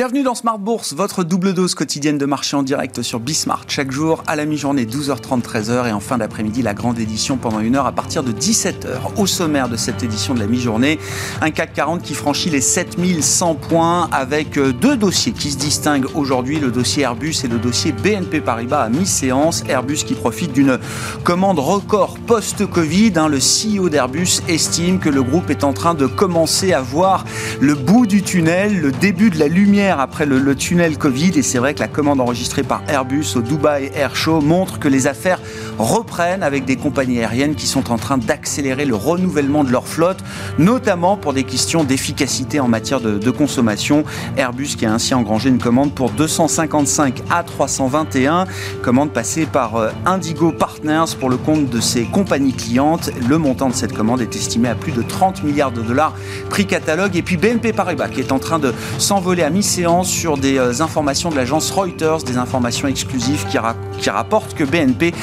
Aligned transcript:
Bienvenue 0.00 0.22
dans 0.22 0.34
Smart 0.34 0.58
Bourse, 0.58 0.94
votre 0.94 1.24
double 1.24 1.52
dose 1.52 1.74
quotidienne 1.74 2.16
de 2.16 2.24
marché 2.24 2.56
en 2.56 2.62
direct 2.62 3.02
sur 3.02 3.20
Bismart. 3.20 3.64
Chaque 3.68 3.90
jour, 3.90 4.22
à 4.26 4.34
la 4.34 4.46
mi-journée, 4.46 4.86
12h30, 4.86 5.42
13h 5.42 5.88
et 5.88 5.92
en 5.92 6.00
fin 6.00 6.16
d'après-midi, 6.16 6.62
la 6.62 6.72
grande 6.72 6.98
édition 6.98 7.36
pendant 7.36 7.60
une 7.60 7.76
heure 7.76 7.84
à 7.84 7.92
partir 7.92 8.22
de 8.22 8.32
17h. 8.32 9.18
Au 9.18 9.26
sommaire 9.26 9.68
de 9.68 9.76
cette 9.76 10.02
édition 10.02 10.32
de 10.32 10.40
la 10.40 10.46
mi-journée, 10.46 10.98
un 11.42 11.50
CAC 11.50 11.74
40 11.74 12.00
qui 12.00 12.14
franchit 12.14 12.48
les 12.48 12.62
7100 12.62 13.56
points 13.56 14.08
avec 14.10 14.56
euh, 14.56 14.72
deux 14.72 14.96
dossiers 14.96 15.32
qui 15.32 15.50
se 15.50 15.58
distinguent 15.58 16.08
aujourd'hui, 16.14 16.60
le 16.60 16.70
dossier 16.70 17.02
Airbus 17.02 17.36
et 17.44 17.48
le 17.48 17.58
dossier 17.58 17.92
BNP 17.92 18.40
Paribas 18.40 18.84
à 18.84 18.88
mi-séance. 18.88 19.64
Airbus 19.68 20.04
qui 20.06 20.14
profite 20.14 20.54
d'une 20.54 20.78
commande 21.24 21.58
record 21.58 22.18
post-Covid. 22.20 23.12
Hein. 23.16 23.28
Le 23.28 23.36
CEO 23.36 23.90
d'Airbus 23.90 24.40
estime 24.48 24.98
que 24.98 25.10
le 25.10 25.22
groupe 25.22 25.50
est 25.50 25.62
en 25.62 25.74
train 25.74 25.92
de 25.92 26.06
commencer 26.06 26.72
à 26.72 26.80
voir 26.80 27.26
le 27.60 27.74
bout 27.74 28.06
du 28.06 28.22
tunnel, 28.22 28.80
le 28.80 28.92
début 28.92 29.28
de 29.28 29.38
la 29.38 29.48
lumière 29.48 29.89
après 29.98 30.26
le, 30.26 30.54
tunnel 30.54 30.98
Covid. 30.98 31.32
Et 31.36 31.42
c'est 31.42 31.58
vrai 31.58 31.74
que 31.74 31.80
la 31.80 31.88
commande 31.88 32.20
enregistrée 32.20 32.62
par 32.62 32.82
Airbus 32.88 33.26
au 33.36 33.40
Dubai 33.40 33.90
Air 33.94 34.14
Show 34.14 34.40
montre 34.40 34.78
que 34.78 34.88
les 34.88 35.06
affaires 35.06 35.40
reprennent 35.80 36.42
avec 36.42 36.64
des 36.64 36.76
compagnies 36.76 37.20
aériennes 37.20 37.54
qui 37.54 37.66
sont 37.66 37.90
en 37.90 37.96
train 37.96 38.18
d'accélérer 38.18 38.84
le 38.84 38.94
renouvellement 38.94 39.64
de 39.64 39.70
leur 39.70 39.86
flotte, 39.86 40.18
notamment 40.58 41.16
pour 41.16 41.32
des 41.32 41.44
questions 41.44 41.84
d'efficacité 41.84 42.60
en 42.60 42.68
matière 42.68 43.00
de, 43.00 43.30
consommation. 43.30 44.04
Airbus 44.36 44.74
qui 44.76 44.84
a 44.86 44.92
ainsi 44.92 45.14
engrangé 45.14 45.48
une 45.50 45.58
commande 45.58 45.94
pour 45.94 46.10
255 46.10 47.22
A321, 47.30 48.46
commande 48.82 49.12
passée 49.12 49.46
par 49.46 49.76
euh, 49.76 49.90
Indigo 50.04 50.50
Partners 50.50 51.16
pour 51.18 51.30
le 51.30 51.36
compte 51.36 51.70
de 51.70 51.80
ses 51.80 52.02
compagnies 52.04 52.52
clientes. 52.52 53.10
Le 53.28 53.38
montant 53.38 53.68
de 53.68 53.74
cette 53.74 53.92
commande 53.92 54.20
est 54.20 54.34
estimé 54.34 54.68
à 54.68 54.74
plus 54.74 54.90
de 54.92 55.02
30 55.02 55.44
milliards 55.44 55.70
de 55.70 55.80
dollars 55.80 56.14
prix 56.50 56.66
catalogue. 56.66 57.16
Et 57.16 57.22
puis 57.22 57.36
BNP 57.36 57.72
Paribas 57.72 58.08
qui 58.08 58.20
est 58.20 58.32
en 58.32 58.40
train 58.40 58.58
de 58.58 58.74
s'envoler 58.98 59.44
à 59.44 59.50
mi 59.50 59.62
séance 59.62 60.08
sur 60.08 60.36
des 60.36 60.58
euh, 60.58 60.82
informations 60.82 61.30
de 61.30 61.36
l'agence 61.36 61.70
Reuters, 61.70 62.24
des 62.24 62.36
informations 62.36 62.88
exclusives 62.88 63.46
qui, 63.46 63.58
qui 64.00 64.10
rapportent 64.10 64.54
que 64.54 64.64
BNP 64.64 65.14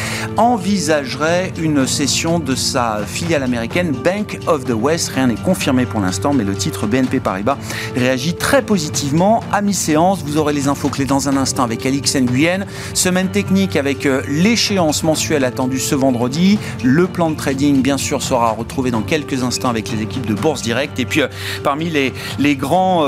envisagerait 0.48 1.52
une 1.60 1.86
cession 1.86 2.40
de 2.40 2.56
sa 2.56 3.00
filiale 3.06 3.44
américaine 3.44 3.92
Bank 3.92 4.40
of 4.48 4.66
the 4.66 4.74
West. 4.74 5.10
Rien 5.10 5.28
n'est 5.28 5.36
confirmé 5.36 5.86
pour 5.86 6.00
l'instant, 6.00 6.34
mais 6.34 6.44
le 6.44 6.56
titre 6.56 6.88
BNP 6.88 7.20
Paribas 7.20 7.58
réagit 7.96 8.34
très 8.34 8.62
positivement 8.62 9.44
à 9.52 9.62
mi-séance. 9.62 10.24
Vous 10.24 10.38
aurez 10.38 10.54
les 10.54 10.68
infos 10.68 10.90
clés 10.90 11.06
dans 11.06 11.28
un 11.28 11.38
instant 11.38 11.64
avec 11.64 11.86
Alix 11.86 12.16
Nguyen. 12.16 12.66
Semaine 12.94 13.30
technique 13.30 13.76
avec 13.76 14.06
euh, 14.06 14.22
l'échéance 14.28 15.04
mensuelle 15.04 15.44
attendue 15.44 15.80
ce 15.80 15.96
vendredi. 15.96 16.60
Le 16.84 17.08
plan 17.08 17.30
de 17.30 17.36
trading, 17.36 17.82
bien 17.82 17.98
sûr, 17.98 18.22
sera 18.22 18.52
retrouvé 18.52 18.92
dans 18.92 19.02
quelques 19.02 19.44
instants 19.44 19.70
avec 19.70 19.92
les 19.92 20.02
équipes 20.02 20.26
de 20.26 20.34
Bourse 20.34 20.62
Direct. 20.62 21.00
Et 21.00 21.06
puis, 21.06 21.22
euh, 21.22 21.28
parmi 21.64 21.90
les, 21.90 22.14
les 22.40 22.56
grands, 22.56 23.06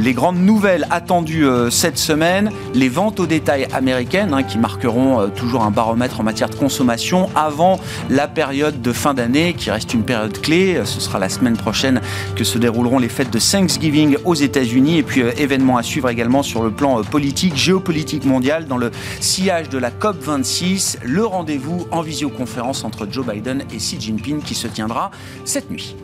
les 0.00 0.14
grandes 0.14 0.38
nouvelles 0.38 0.86
attendues 0.90 1.46
euh, 1.46 1.70
cette 1.70 1.98
semaine, 1.98 2.50
les 2.74 2.88
ventes 2.88 3.20
au 3.20 3.26
détail 3.26 3.66
américaines 3.72 4.32
hein, 4.32 4.42
qui 4.42 4.58
marqueront 4.58 5.20
euh, 5.20 5.26
toujours 5.28 5.62
un 5.62 5.70
baromètre 5.70 6.07
en 6.18 6.22
matière 6.22 6.48
de 6.48 6.54
consommation 6.54 7.28
avant 7.34 7.80
la 8.10 8.28
période 8.28 8.80
de 8.80 8.92
fin 8.92 9.14
d'année 9.14 9.54
qui 9.54 9.70
reste 9.70 9.94
une 9.94 10.04
période 10.04 10.40
clé. 10.40 10.76
Euh, 10.76 10.84
ce 10.84 11.00
sera 11.00 11.18
la 11.18 11.28
semaine 11.28 11.56
prochaine 11.56 12.00
que 12.36 12.44
se 12.44 12.58
dérouleront 12.58 12.98
les 12.98 13.08
fêtes 13.08 13.32
de 13.32 13.38
Thanksgiving 13.38 14.16
aux 14.24 14.34
États-Unis 14.34 14.98
et 14.98 15.02
puis 15.02 15.20
événements 15.20 15.76
à 15.76 15.82
suivre 15.82 16.08
également 16.08 16.42
sur 16.42 16.62
le 16.62 16.70
plan 16.70 17.02
politique, 17.02 17.56
géopolitique 17.56 18.24
mondial 18.24 18.66
dans 18.66 18.78
le 18.78 18.90
sillage 19.20 19.68
de 19.68 19.78
la 19.78 19.90
COP 19.90 20.16
26, 20.22 20.98
le 21.04 21.24
rendez-vous 21.24 21.86
en 21.90 22.02
visioconférence 22.02 22.84
entre 22.84 23.06
Joe 23.10 23.26
Biden 23.26 23.64
et 23.72 23.76
Xi 23.76 24.00
Jinping 24.00 24.42
qui 24.42 24.54
se 24.54 24.68
tiendra 24.68 25.10
cette 25.44 25.70
nuit. 25.70 25.96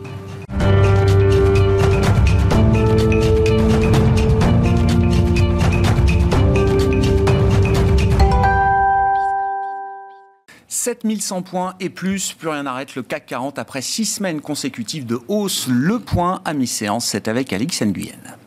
7100 10.85 11.41
points 11.41 11.73
et 11.79 11.89
plus, 11.89 12.33
plus 12.33 12.47
rien 12.47 12.61
n'arrête 12.61 12.93
le 12.93 13.01
CAC 13.01 13.25
40 13.25 13.57
après 13.57 13.81
six 13.81 14.05
semaines 14.05 14.39
consécutives 14.39 15.07
de 15.07 15.19
hausse. 15.27 15.67
Le 15.67 15.97
point 15.97 16.41
à 16.45 16.53
mi-séance, 16.53 17.05
c'est 17.05 17.27
avec 17.27 17.51
Alix 17.53 17.81
Nguyen. 17.81 18.37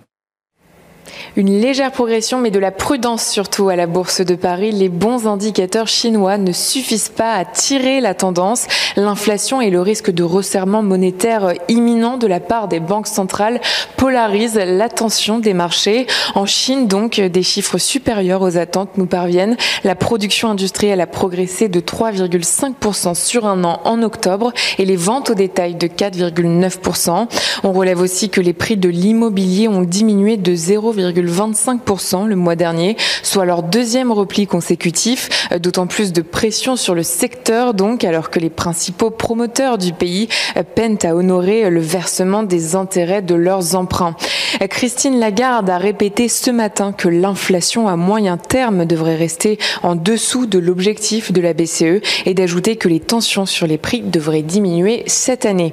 Une 1.36 1.60
légère 1.60 1.92
progression, 1.92 2.38
mais 2.38 2.50
de 2.50 2.58
la 2.58 2.70
prudence 2.70 3.26
surtout 3.26 3.68
à 3.68 3.76
la 3.76 3.86
Bourse 3.86 4.22
de 4.22 4.34
Paris. 4.34 4.72
Les 4.72 4.88
bons 4.88 5.26
indicateurs 5.26 5.86
chinois 5.86 6.38
ne 6.38 6.52
suffisent 6.52 7.10
pas 7.10 7.34
à 7.34 7.44
tirer 7.44 8.00
la 8.00 8.14
tendance. 8.14 8.66
L'inflation 8.96 9.60
et 9.60 9.70
le 9.70 9.80
risque 9.80 10.10
de 10.10 10.22
resserrement 10.22 10.82
monétaire 10.82 11.52
imminent 11.68 12.16
de 12.16 12.26
la 12.26 12.40
part 12.40 12.66
des 12.66 12.80
banques 12.80 13.06
centrales 13.06 13.60
polarisent 13.96 14.60
l'attention 14.64 15.38
des 15.38 15.54
marchés. 15.54 16.06
En 16.34 16.46
Chine, 16.46 16.88
donc, 16.88 17.20
des 17.20 17.42
chiffres 17.42 17.78
supérieurs 17.78 18.42
aux 18.42 18.56
attentes 18.56 18.96
nous 18.96 19.06
parviennent. 19.06 19.56
La 19.84 19.94
production 19.94 20.48
industrielle 20.48 21.00
a 21.00 21.06
progressé 21.06 21.68
de 21.68 21.80
3,5% 21.80 23.14
sur 23.14 23.46
un 23.46 23.64
an 23.64 23.80
en 23.84 24.02
octobre 24.02 24.52
et 24.78 24.84
les 24.84 24.96
ventes 24.96 25.30
au 25.30 25.34
détail 25.34 25.74
de 25.74 25.86
4,9%. 25.86 27.28
On 27.64 27.72
relève 27.72 28.00
aussi 28.00 28.30
que 28.30 28.40
les 28.40 28.52
prix 28.52 28.76
de 28.76 28.88
l'immobilier 28.88 29.68
ont 29.68 29.82
diminué 29.82 30.36
de 30.36 30.54
0, 30.54 30.92
25% 31.26 32.26
le 32.26 32.36
mois 32.36 32.56
dernier, 32.56 32.96
soit 33.22 33.44
leur 33.44 33.62
deuxième 33.62 34.12
repli 34.12 34.46
consécutif, 34.46 35.48
euh, 35.52 35.58
d'autant 35.58 35.86
plus 35.86 36.12
de 36.12 36.22
pression 36.22 36.76
sur 36.76 36.94
le 36.94 37.02
secteur 37.02 37.74
donc, 37.74 38.04
alors 38.04 38.30
que 38.30 38.38
les 38.38 38.50
principaux 38.50 39.10
promoteurs 39.10 39.78
du 39.78 39.92
pays 39.92 40.28
euh, 40.56 40.62
peinent 40.62 40.98
à 41.02 41.14
honorer 41.14 41.70
le 41.70 41.80
versement 41.80 42.42
des 42.42 42.76
intérêts 42.76 43.22
de 43.22 43.34
leurs 43.34 43.74
emprunts. 43.74 44.16
Euh, 44.62 44.66
Christine 44.66 45.18
Lagarde 45.18 45.70
a 45.70 45.78
répété 45.78 46.28
ce 46.28 46.50
matin 46.50 46.92
que 46.92 47.08
l'inflation 47.08 47.88
à 47.88 47.96
moyen 47.96 48.36
terme 48.36 48.84
devrait 48.84 49.16
rester 49.16 49.58
en 49.82 49.94
dessous 49.94 50.46
de 50.46 50.58
l'objectif 50.58 51.32
de 51.32 51.40
la 51.40 51.52
BCE 51.52 52.00
et 52.26 52.34
d'ajouter 52.34 52.76
que 52.76 52.88
les 52.88 53.00
tensions 53.00 53.46
sur 53.46 53.66
les 53.66 53.78
prix 53.78 54.00
devraient 54.02 54.42
diminuer 54.42 55.02
cette 55.06 55.46
année. 55.46 55.72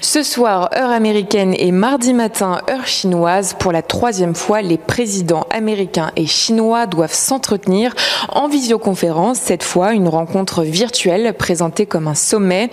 Ce 0.00 0.22
soir, 0.22 0.70
heure 0.76 0.90
américaine 0.90 1.54
et 1.58 1.72
mardi 1.72 2.14
matin, 2.14 2.60
heure 2.70 2.86
chinoise, 2.86 3.54
pour 3.58 3.72
la 3.72 3.82
troisième 3.82 4.34
fois, 4.34 4.62
les 4.62 4.78
présidents 4.86 5.46
américains 5.50 6.10
et 6.16 6.26
chinois 6.26 6.86
doivent 6.86 7.14
s'entretenir 7.14 7.94
en 8.28 8.48
visioconférence. 8.48 9.38
Cette 9.38 9.62
fois, 9.62 9.92
une 9.92 10.08
rencontre 10.08 10.62
virtuelle 10.62 11.34
présentée 11.34 11.86
comme 11.86 12.08
un 12.08 12.14
sommet. 12.14 12.70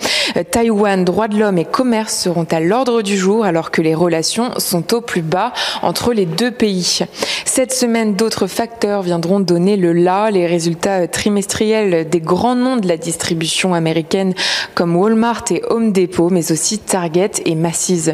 Taïwan, 0.50 1.04
droits 1.04 1.28
de 1.28 1.38
l'homme 1.38 1.58
et 1.58 1.64
commerce 1.64 2.16
seront 2.16 2.46
à 2.50 2.60
l'ordre 2.60 3.02
du 3.02 3.16
jour 3.16 3.44
alors 3.44 3.70
que 3.70 3.82
les 3.82 3.94
relations 3.94 4.50
sont 4.58 4.94
au 4.94 5.00
plus 5.00 5.22
bas 5.22 5.52
entre 5.82 6.12
les 6.12 6.26
deux 6.26 6.50
pays. 6.50 7.00
Cette 7.44 7.72
semaine, 7.72 8.14
d'autres 8.14 8.46
facteurs 8.46 9.02
viendront 9.02 9.40
donner 9.40 9.76
le 9.76 9.92
là. 9.92 10.30
Les 10.30 10.46
résultats 10.46 11.06
trimestriels 11.08 12.08
des 12.08 12.20
grands 12.20 12.54
noms 12.54 12.76
de 12.76 12.88
la 12.88 12.96
distribution 12.96 13.74
américaine 13.74 14.34
comme 14.74 14.96
Walmart 14.96 15.44
et 15.50 15.62
Home 15.68 15.92
Depot, 15.92 16.30
mais 16.30 16.52
aussi 16.52 16.78
Target 16.78 17.32
et 17.44 17.54
Macy's. 17.54 18.10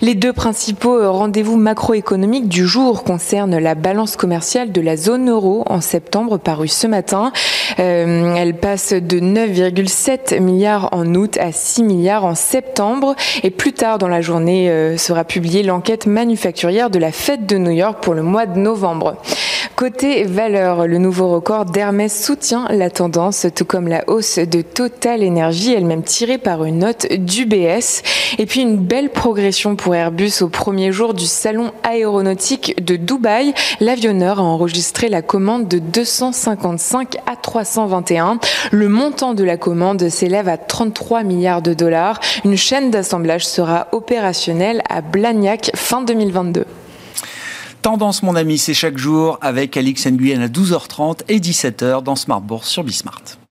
Les 0.00 0.14
deux 0.14 0.32
principaux 0.32 1.12
rendez-vous 1.12 1.56
macroéconomiques 1.56 2.48
du 2.48 2.66
jour 2.66 3.04
concernent 3.04 3.33
la 3.34 3.74
balance 3.74 4.16
commerciale 4.16 4.70
de 4.70 4.80
la 4.80 4.96
zone 4.96 5.28
euro 5.28 5.64
en 5.66 5.80
septembre 5.80 6.38
parue 6.38 6.68
ce 6.68 6.86
matin. 6.86 7.32
Euh, 7.80 8.34
elle 8.36 8.54
passe 8.54 8.92
de 8.92 9.18
9,7 9.18 10.40
milliards 10.40 10.88
en 10.92 11.14
août 11.14 11.36
à 11.38 11.50
6 11.50 11.82
milliards 11.82 12.24
en 12.24 12.34
septembre. 12.34 13.16
Et 13.42 13.50
plus 13.50 13.72
tard 13.72 13.98
dans 13.98 14.08
la 14.08 14.20
journée 14.20 14.70
euh, 14.70 14.96
sera 14.96 15.24
publiée 15.24 15.62
l'enquête 15.62 16.06
manufacturière 16.06 16.90
de 16.90 16.98
la 16.98 17.10
fête 17.10 17.46
de 17.46 17.58
New 17.58 17.72
York 17.72 18.02
pour 18.02 18.14
le 18.14 18.22
mois 18.22 18.46
de 18.46 18.58
novembre. 18.58 19.16
Côté 19.76 20.24
valeur, 20.24 20.86
le 20.86 20.98
nouveau 20.98 21.28
record 21.28 21.64
d'Hermès 21.64 22.24
soutient 22.24 22.66
la 22.70 22.90
tendance, 22.90 23.46
tout 23.54 23.64
comme 23.64 23.88
la 23.88 24.08
hausse 24.08 24.38
de 24.38 24.62
Total 24.62 25.26
Energy, 25.26 25.72
elle-même 25.72 26.02
tirée 26.02 26.38
par 26.38 26.64
une 26.64 26.78
note 26.78 27.06
d'UBS. 27.10 28.02
Et 28.38 28.46
puis 28.46 28.60
une 28.60 28.76
belle 28.76 29.10
progression 29.10 29.76
pour 29.76 29.94
Airbus 29.94 30.42
au 30.42 30.48
premier 30.48 30.92
jour 30.92 31.14
du 31.14 31.26
salon 31.26 31.72
aéronautique 31.82 32.84
de 32.84 32.96
Dubaï. 32.96 33.54
L'avionneur 33.80 34.38
a 34.38 34.42
enregistré 34.42 35.08
la 35.08 35.22
commande 35.22 35.68
de 35.68 35.78
255 35.78 37.16
à 37.26 37.36
321. 37.36 38.38
Le 38.70 38.88
montant 38.88 39.34
de 39.34 39.44
la 39.44 39.56
commande 39.56 40.08
s'élève 40.08 40.48
à 40.48 40.56
33 40.56 41.22
milliards 41.24 41.62
de 41.62 41.74
dollars. 41.74 42.20
Une 42.44 42.56
chaîne 42.56 42.90
d'assemblage 42.90 43.46
sera 43.46 43.88
opérationnelle 43.92 44.82
à 44.88 45.00
Blagnac 45.00 45.70
fin 45.74 46.02
2022. 46.02 46.64
Tendance, 47.84 48.22
mon 48.22 48.34
ami, 48.34 48.56
c'est 48.56 48.72
chaque 48.72 48.96
jour 48.96 49.36
avec 49.42 49.76
Alix 49.76 50.06
Nguyen 50.06 50.40
à 50.40 50.48
12h30 50.48 51.20
et 51.28 51.38
17h 51.38 52.02
dans 52.02 52.16
Smart 52.16 52.40
Bourse 52.40 52.70
sur 52.70 52.82
Bismart. 52.82 53.43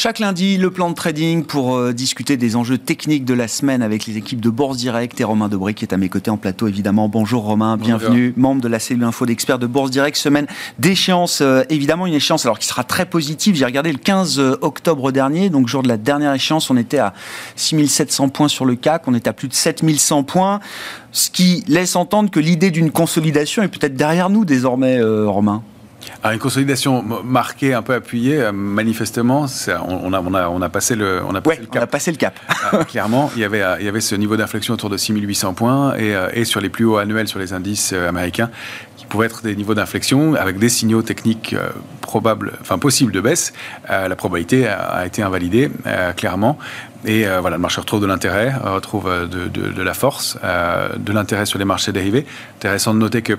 Chaque 0.00 0.20
lundi, 0.20 0.58
le 0.58 0.70
plan 0.70 0.90
de 0.90 0.94
trading 0.94 1.42
pour 1.42 1.76
euh, 1.76 1.92
discuter 1.92 2.36
des 2.36 2.54
enjeux 2.54 2.78
techniques 2.78 3.24
de 3.24 3.34
la 3.34 3.48
semaine 3.48 3.82
avec 3.82 4.06
les 4.06 4.16
équipes 4.16 4.40
de 4.40 4.48
Bourse 4.48 4.76
Direct 4.76 5.20
et 5.20 5.24
Romain 5.24 5.48
Debré 5.48 5.74
qui 5.74 5.84
est 5.84 5.92
à 5.92 5.96
mes 5.96 6.08
côtés 6.08 6.30
en 6.30 6.36
plateau 6.36 6.68
évidemment. 6.68 7.08
Bonjour 7.08 7.42
Romain, 7.42 7.76
bienvenue, 7.76 8.32
membre 8.36 8.60
de 8.60 8.68
la 8.68 8.78
cellule 8.78 9.02
info 9.02 9.26
d'experts 9.26 9.58
de 9.58 9.66
Bourse 9.66 9.90
Direct. 9.90 10.16
Semaine 10.16 10.46
d'échéance, 10.78 11.40
euh, 11.40 11.64
évidemment 11.68 12.06
une 12.06 12.14
échéance 12.14 12.46
alors 12.46 12.60
qui 12.60 12.68
sera 12.68 12.84
très 12.84 13.06
positive. 13.06 13.56
J'ai 13.56 13.64
regardé 13.64 13.90
le 13.90 13.98
15 13.98 14.38
euh, 14.38 14.56
octobre 14.60 15.10
dernier, 15.10 15.50
donc 15.50 15.66
jour 15.66 15.82
de 15.82 15.88
la 15.88 15.96
dernière 15.96 16.32
échéance, 16.32 16.70
on 16.70 16.76
était 16.76 16.98
à 16.98 17.12
6700 17.56 18.28
points 18.28 18.46
sur 18.46 18.66
le 18.66 18.76
CAC, 18.76 19.08
on 19.08 19.14
est 19.14 19.26
à 19.26 19.32
plus 19.32 19.48
de 19.48 19.54
7100 19.54 20.22
points, 20.22 20.60
ce 21.10 21.28
qui 21.28 21.64
laisse 21.66 21.96
entendre 21.96 22.30
que 22.30 22.38
l'idée 22.38 22.70
d'une 22.70 22.92
consolidation 22.92 23.64
est 23.64 23.68
peut-être 23.68 23.96
derrière 23.96 24.30
nous 24.30 24.44
désormais, 24.44 25.02
Romain. 25.02 25.64
Alors 26.22 26.32
une 26.32 26.40
consolidation 26.40 27.02
marquée, 27.24 27.74
un 27.74 27.82
peu 27.82 27.94
appuyée, 27.94 28.40
euh, 28.40 28.52
manifestement, 28.52 29.46
on, 29.86 30.12
a, 30.12 30.20
on, 30.20 30.34
a, 30.34 30.48
on, 30.48 30.62
a, 30.62 30.68
passé 30.68 30.96
le, 30.96 31.22
on 31.26 31.34
a 31.34 31.40
passé 31.40 31.60
le 31.60 31.66
cap. 31.66 31.80
On 31.80 31.84
a 31.84 31.86
passé 31.86 32.10
le 32.10 32.16
cap. 32.16 32.38
Ah, 32.48 32.84
clairement, 32.88 33.30
il 33.36 33.42
y, 33.42 33.44
avait, 33.44 33.62
il 33.80 33.86
y 33.86 33.88
avait 33.88 34.00
ce 34.00 34.14
niveau 34.14 34.36
d'inflexion 34.36 34.74
autour 34.74 34.90
de 34.90 34.96
6800 34.96 35.54
points 35.54 35.94
et, 35.96 36.14
euh, 36.14 36.28
et, 36.32 36.44
sur 36.44 36.60
les 36.60 36.68
plus 36.68 36.84
hauts 36.84 36.96
annuels 36.96 37.28
sur 37.28 37.38
les 37.38 37.52
indices 37.52 37.92
euh, 37.92 38.08
américains, 38.08 38.50
qui 38.96 39.06
pouvaient 39.06 39.26
être 39.26 39.42
des 39.42 39.54
niveaux 39.54 39.74
d'inflexion 39.74 40.34
avec 40.34 40.58
des 40.58 40.68
signaux 40.68 41.02
techniques 41.02 41.54
probables, 42.00 42.52
enfin 42.60 42.78
possibles 42.78 43.12
de 43.12 43.20
baisse. 43.20 43.52
la 43.88 44.16
probabilité 44.16 44.66
a, 44.66 45.06
été 45.06 45.22
invalidée, 45.22 45.70
clairement. 46.16 46.58
Et 47.04 47.24
voilà, 47.40 47.56
le 47.56 47.62
marché 47.62 47.80
retrouve 47.80 48.00
de 48.02 48.06
l'intérêt, 48.06 48.52
retrouve 48.52 49.08
de, 49.08 49.46
de, 49.46 49.70
de, 49.70 49.82
la 49.82 49.94
force, 49.94 50.36
de 50.42 51.12
l'intérêt 51.12 51.46
sur 51.46 51.58
les 51.58 51.64
marchés 51.64 51.92
dérivés. 51.92 52.26
Intéressant 52.56 52.92
de 52.92 52.98
noter 52.98 53.22
que 53.22 53.38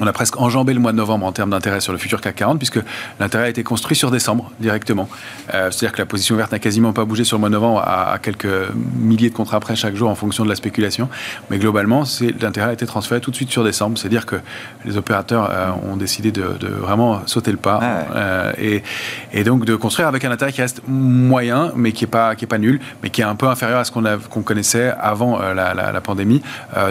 on 0.00 0.06
a 0.06 0.12
presque 0.12 0.40
enjambé 0.40 0.72
le 0.72 0.80
mois 0.80 0.92
de 0.92 0.96
novembre 0.96 1.26
en 1.26 1.32
termes 1.32 1.50
d'intérêt 1.50 1.80
sur 1.80 1.92
le 1.92 1.98
futur 1.98 2.20
CAC 2.20 2.34
40, 2.36 2.58
puisque 2.58 2.80
l'intérêt 3.20 3.44
a 3.44 3.48
été 3.48 3.62
construit 3.62 3.96
sur 3.96 4.10
décembre 4.10 4.50
directement. 4.58 5.08
Euh, 5.54 5.70
c'est-à-dire 5.70 5.92
que 5.92 5.98
la 5.98 6.06
position 6.06 6.36
verte 6.36 6.52
n'a 6.52 6.58
quasiment 6.58 6.92
pas 6.92 7.04
bougé 7.04 7.24
sur 7.24 7.36
le 7.36 7.40
mois 7.40 7.50
de 7.50 7.54
novembre 7.54 7.80
à, 7.80 8.18
quelques 8.20 8.48
milliers 8.96 9.28
de 9.28 9.34
contrats 9.34 9.60
près 9.60 9.76
chaque 9.76 9.94
jour 9.94 10.08
en 10.08 10.14
fonction 10.14 10.44
de 10.44 10.48
la 10.48 10.54
spéculation. 10.54 11.08
Mais 11.50 11.58
globalement, 11.58 12.04
l'intérêt 12.40 12.70
a 12.70 12.72
été 12.72 12.86
transféré 12.86 13.20
tout 13.20 13.30
de 13.30 13.36
suite 13.36 13.50
sur 13.50 13.62
décembre. 13.62 13.98
C'est-à-dire 13.98 14.24
que 14.24 14.36
les 14.86 14.96
opérateurs 14.96 15.50
euh, 15.50 15.70
ont 15.90 15.96
décidé 15.96 16.32
de, 16.32 16.68
vraiment 16.80 17.20
sauter 17.26 17.50
le 17.50 17.58
pas 17.58 17.78
ah 17.82 18.16
euh, 18.16 18.80
et, 19.32 19.44
donc 19.44 19.64
de 19.64 19.74
construire 19.76 20.08
avec 20.08 20.24
un 20.24 20.30
intérêt 20.30 20.52
qui 20.52 20.62
reste 20.62 20.82
moyen, 20.86 21.72
mais 21.76 21.92
qui 21.92 22.04
n'est 22.04 22.10
pas, 22.10 22.34
qui 22.34 22.44
est 22.44 22.48
pas 22.48 22.58
nul, 22.58 22.80
mais 23.02 23.10
qui 23.10 23.20
est 23.20 23.24
un 23.24 23.34
peu 23.34 23.48
inférieur 23.48 23.80
à 23.80 23.84
ce 23.84 23.90
qu'on 23.90 24.42
connaissait 24.42 24.92
avant 24.98 25.38
la, 25.38 26.00
pandémie, 26.00 26.42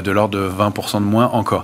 de 0.04 0.12
l'ordre 0.12 0.38
de 0.38 0.50
20% 0.50 0.96
de 0.96 1.00
moins 1.00 1.28
encore. 1.28 1.64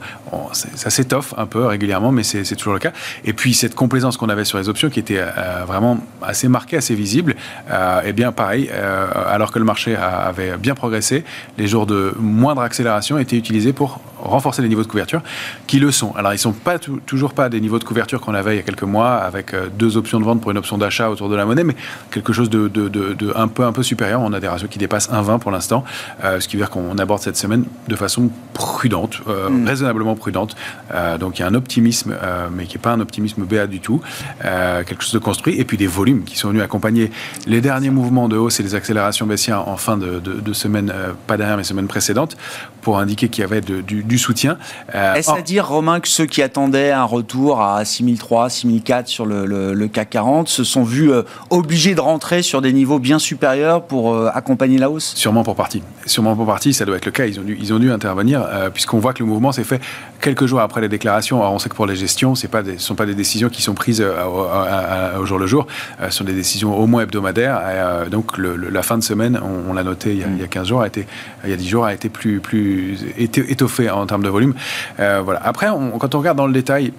ça 0.53 0.89
s'étoffe 0.89 1.34
un 1.37 1.45
peu 1.45 1.65
régulièrement, 1.65 2.11
mais 2.11 2.23
c'est 2.23 2.43
toujours 2.55 2.73
le 2.73 2.79
cas. 2.79 2.91
Et 3.23 3.33
puis 3.33 3.53
cette 3.53 3.75
complaisance 3.75 4.17
qu'on 4.17 4.29
avait 4.29 4.45
sur 4.45 4.57
les 4.57 4.69
options, 4.69 4.89
qui 4.89 4.99
était 4.99 5.19
euh, 5.19 5.63
vraiment 5.65 5.99
assez 6.21 6.47
marquée, 6.47 6.77
assez 6.77 6.95
visible, 6.95 7.31
et 7.31 7.71
euh, 7.71 8.01
eh 8.05 8.13
bien 8.13 8.31
pareil, 8.31 8.69
euh, 8.71 9.07
alors 9.27 9.51
que 9.51 9.59
le 9.59 9.65
marché 9.65 9.95
avait 9.95 10.57
bien 10.57 10.75
progressé, 10.75 11.23
les 11.57 11.67
jours 11.67 11.85
de 11.85 12.13
moindre 12.19 12.61
accélération 12.61 13.17
étaient 13.17 13.37
utilisés 13.37 13.73
pour 13.73 13.99
renforcer 14.27 14.62
les 14.62 14.69
niveaux 14.69 14.83
de 14.83 14.88
couverture, 14.88 15.22
qui 15.68 15.80
le 15.80 15.92
sont. 15.92 16.13
Alors 16.16 16.33
ils 16.33 16.39
sont 16.39 16.54
pas 16.54 16.80
toujours 16.80 17.33
pas 17.33 17.50
des 17.50 17.62
niveaux 17.62 17.80
de 17.80 17.83
couverture 17.83 18.22
qu'on 18.22 18.33
avait 18.33 18.56
il 18.56 18.57
y 18.57 18.60
a 18.60 18.63
quelques 18.63 18.83
mois, 18.83 19.16
avec 19.16 19.54
deux 19.77 19.98
options 19.98 20.19
de 20.19 20.25
vente 20.25 20.42
pour 20.42 20.51
une 20.51 20.57
option 20.57 20.77
d'achat 20.77 21.10
autour 21.10 21.30
de 21.30 21.36
la 21.36 21.45
monnaie, 21.45 21.63
mais 21.63 21.75
quelque 22.12 22.33
chose 22.33 22.50
de, 22.50 22.68
de, 22.68 23.33
un 23.36 23.48
peu 23.48 23.63
un 23.63 23.72
peu 23.72 23.83
supérieur. 23.83 24.22
On 24.22 24.33
a 24.33 24.39
des 24.39 24.48
ratios 24.48 24.69
qui 24.69 24.80
dépassent 24.80 25.10
1,20 25.10 25.39
pour 25.39 25.51
l'instant, 25.51 25.83
ce 26.24 26.48
qui 26.48 26.56
veut 26.56 26.63
dire 26.63 26.69
qu'on 26.69 26.98
aborde 26.98 27.22
cette 27.22 27.38
semaine 27.38 27.66
de 27.88 27.95
façon 27.95 28.30
prudente, 28.54 29.22
mm. 29.27 29.68
raisonnablement 29.68 30.16
prudente. 30.16 30.56
Euh, 30.94 31.18
donc 31.18 31.39
il 31.39 31.42
y 31.42 31.45
a 31.45 31.48
un 31.48 31.54
optimisme, 31.54 32.16
euh, 32.21 32.48
mais 32.51 32.66
qui 32.66 32.75
n'est 32.75 32.81
pas 32.81 32.92
un 32.92 33.00
optimisme 33.00 33.44
béat 33.44 33.68
du 33.68 33.80
tout, 33.80 34.01
euh, 34.44 34.83
quelque 34.83 35.04
chose 35.04 35.13
de 35.13 35.19
construit, 35.19 35.60
et 35.60 35.66
puis 35.66 35.78
des 35.78 35.88
volumes 35.88 36.24
qui 36.24 36.38
sont 36.38 36.50
venus 36.50 36.63
accompagner 36.63 37.12
les 37.48 37.62
derniers 37.62 37.89
mouvements 37.89 38.28
de 38.28 38.38
hausse 38.38 38.60
et 38.60 38.63
les 38.63 38.75
accélérations 38.75 39.25
baissières 39.25 39.68
en 39.68 39.78
fin 39.78 39.98
de, 39.98 40.54
semaine, 40.54 40.94
pas 41.28 41.38
dernière, 41.38 41.57
mais 41.57 41.63
semaine 41.63 41.88
précédente, 41.88 42.38
pour 42.81 43.00
indiquer 43.00 43.30
qu'il 43.30 43.42
y 43.42 43.45
avait 43.45 43.62
du, 43.62 44.14
soutien. 44.17 44.57
Est-ce 44.94 45.31
à 45.31 45.41
dire, 45.41 45.67
Romain, 45.67 46.00
que 46.00 46.07
ceux 46.07 46.25
qui 46.25 46.41
attendaient 46.41 46.91
un 46.91 47.03
retour 47.03 47.62
à 47.62 47.83
6003, 47.83 48.50
6004 48.50 49.07
sur 49.07 49.25
le, 49.25 49.88
CAC 49.88 50.09
40 50.09 50.47
se 50.47 50.63
sont 50.63 50.83
vus 50.83 51.12
obligés 51.50 51.95
de 51.95 52.01
rentrer 52.01 52.41
sur 52.41 52.62
des 52.62 52.73
niveaux 52.73 53.00
bien 53.00 53.19
supérieurs 53.19 53.83
pour 53.83 54.15
accompagner 54.27 54.77
la 54.77 54.89
hausse? 54.89 55.13
Sûrement 55.15 55.44
pour 55.44 55.56
partie. 55.56 55.81
Sûrement 56.06 56.35
pour 56.35 56.45
partie, 56.45 56.73
ça 56.73 56.85
doit 56.85 56.97
être 56.97 57.06
le 57.06 57.12
cas. 57.12 57.25
Ils 57.25 57.39
ont 57.39 57.44
dû, 57.44 57.57
ils 57.59 57.73
ont 57.73 57.79
dû 57.79 57.91
intervenir, 57.91 58.47
puisqu'on 58.73 59.00
voit 59.00 59.13
que 59.13 59.19
le 59.19 59.25
mouvement 59.25 59.51
s'est 59.51 59.63
fait 59.63 59.81
quelques 60.21 60.45
jours 60.45 60.59
après 60.59 60.81
les 60.81 60.89
déclarations 60.89 61.15
alors 61.33 61.53
on 61.53 61.59
sait 61.59 61.69
que 61.69 61.75
pour 61.75 61.85
les 61.85 61.95
gestions, 61.95 62.35
ce 62.35 62.47
ne 62.47 62.77
sont 62.77 62.95
pas 62.95 63.06
des 63.06 63.15
décisions 63.15 63.50
qui 63.50 63.61
sont 63.61 63.73
prises 63.73 64.01
euh, 64.01 65.18
au 65.18 65.25
jour 65.25 65.39
le 65.39 65.47
jour, 65.47 65.68
euh, 66.01 66.09
ce 66.09 66.18
sont 66.18 66.23
des 66.23 66.33
décisions 66.33 66.77
au 66.77 66.88
moins 66.88 67.03
hebdomadaires. 67.03 67.59
Euh, 67.63 68.09
donc 68.09 68.38
la 68.38 68.81
fin 68.81 68.97
de 68.97 69.03
semaine, 69.03 69.39
on, 69.41 69.73
l'a 69.73 69.83
noté 69.83 70.13
il 70.13 70.39
y, 70.39 70.44
a, 70.44 70.47
15 70.47 70.68
jours, 70.68 70.81
a 70.81 70.88
été, 70.88 71.07
il 71.44 71.50
y 71.50 71.53
a 71.53 71.57
10 71.57 71.68
jours, 71.68 71.85
a 71.85 71.94
été 71.94 72.09
plus, 72.09 72.39
plus 72.39 72.97
étoffé 73.18 73.89
en 73.95 74.06
termes 74.06 74.24
de 74.24 74.30
volume. 74.30 74.53
voilà. 74.97 75.42
Après, 75.44 75.68
quand 76.00 76.15
on 76.15 76.19
regarde 76.19 76.38
dans 76.38 76.47
le 76.47 76.53
détail, 76.53 76.94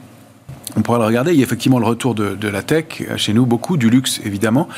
on 0.76 0.82
pourra 0.82 0.98
le 0.98 1.04
regarder. 1.04 1.32
Il 1.32 1.38
y 1.38 1.40
a 1.40 1.44
effectivement 1.44 1.78
le 1.78 1.86
retour 1.86 2.14
de, 2.14 2.48
la 2.48 2.62
tech 2.62 3.02
chez 3.16 3.32
nous, 3.32 3.46
beaucoup 3.46 3.76
du 3.76 3.88
luxe 3.90 4.20
évidemment, 4.24 4.68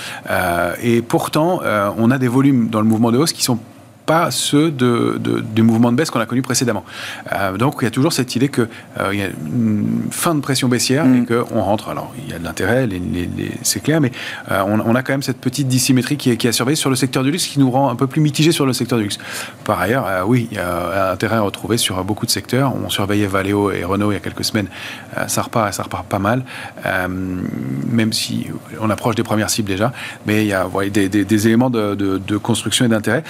et 0.83 1.03
pourtant 1.03 1.61
on 1.97 2.11
a 2.11 2.19
des 2.19 2.29
volumes 2.29 2.69
dans 2.69 2.81
le 2.81 2.87
mouvement 2.87 3.11
de 3.11 3.19
hausse 3.19 3.33
qui 3.33 3.43
sont 3.43 3.59
pas 4.09 4.31
ceux 4.31 4.71
de, 4.71 5.21
du 5.55 5.63
mouvement 5.63 5.93
de 5.93 5.97
baisse 5.97 6.11
qu'on 6.11 6.19
a 6.19 6.25
connu 6.25 6.41
précédemment. 6.41 6.83
Euh, 7.35 7.59
donc 7.59 7.77
il 7.83 7.85
y 7.85 7.89
a 7.89 7.91
toujours 7.91 8.15
cette 8.15 8.35
idée 8.37 8.49
qu'il 8.49 8.67
euh, 8.99 9.15
y 9.15 9.21
a 9.21 9.27
une 9.27 10.09
fin 10.11 10.35
de 10.35 10.41
pression 10.41 10.67
baissière 10.67 11.05
et 11.05 11.21
mm. 11.21 11.27
qu'on 11.27 11.61
rentre. 11.61 11.91
Alors 11.91 12.15
il 12.25 12.33
y 12.33 12.35
a 12.35 12.39
de 12.39 12.45
l'intérêt, 12.45 12.89
c'est 13.61 13.83
clair, 13.83 14.01
mais 14.01 14.11
euh, 14.51 14.63
on, 14.67 14.95
a 14.95 15.03
quand 15.03 15.13
même 15.13 15.23
cette 15.23 15.43
petite 15.43 15.69
dissymétrie 15.69 16.17
qui 16.17 16.31
est, 16.31 16.39
qui 16.39 16.51
surveillé 16.55 16.75
sur 16.75 16.89
le 16.89 16.97
secteur 16.97 17.23
du 17.23 17.31
luxe 17.31 17.47
qui 17.47 17.61
nous 17.61 17.71
rend 17.71 17.91
un 17.91 17.97
peu 17.97 18.07
plus 18.07 18.23
mitigé 18.23 18.51
sur 18.51 18.65
le 18.65 18.73
secteur 18.73 18.97
du 18.97 19.05
luxe. 19.05 19.19
Par 19.65 19.79
ailleurs, 19.79 20.09
oui, 20.27 20.49
il 20.51 20.57
y 20.57 20.61
a 20.61 21.13
intérêt 21.13 21.37
à 21.37 21.43
retrouver 21.43 21.77
sur 21.77 22.03
beaucoup 22.03 22.25
de 22.25 22.31
secteurs. 22.31 22.75
On 22.75 22.89
surveillait 22.89 23.27
Valeo 23.27 23.71
et 23.73 23.85
Renault 23.85 24.11
il 24.11 24.15
y 24.15 24.17
a 24.17 24.21
quelques 24.21 24.45
semaines. 24.45 24.69
ça 25.27 25.43
repart 25.43 25.69
et 25.69 25.73
ça 25.73 25.83
repart 25.83 26.07
pas 26.07 26.19
mal, 26.19 26.45
même 26.87 28.15
si 28.15 28.47
on 28.81 28.89
approche 28.89 29.17
des 29.17 29.23
premières 29.23 29.51
cibles 29.51 29.69
déjà. 29.69 29.93
Mais 30.27 30.47
il 30.47 30.49
y 30.49 30.55
a 30.55 30.67
des, 30.89 31.47
éléments 31.47 31.69
de, 31.69 31.95
de 31.95 32.37
construction 32.39 32.87
et 32.87 32.89
d'intérêt. 32.89 33.23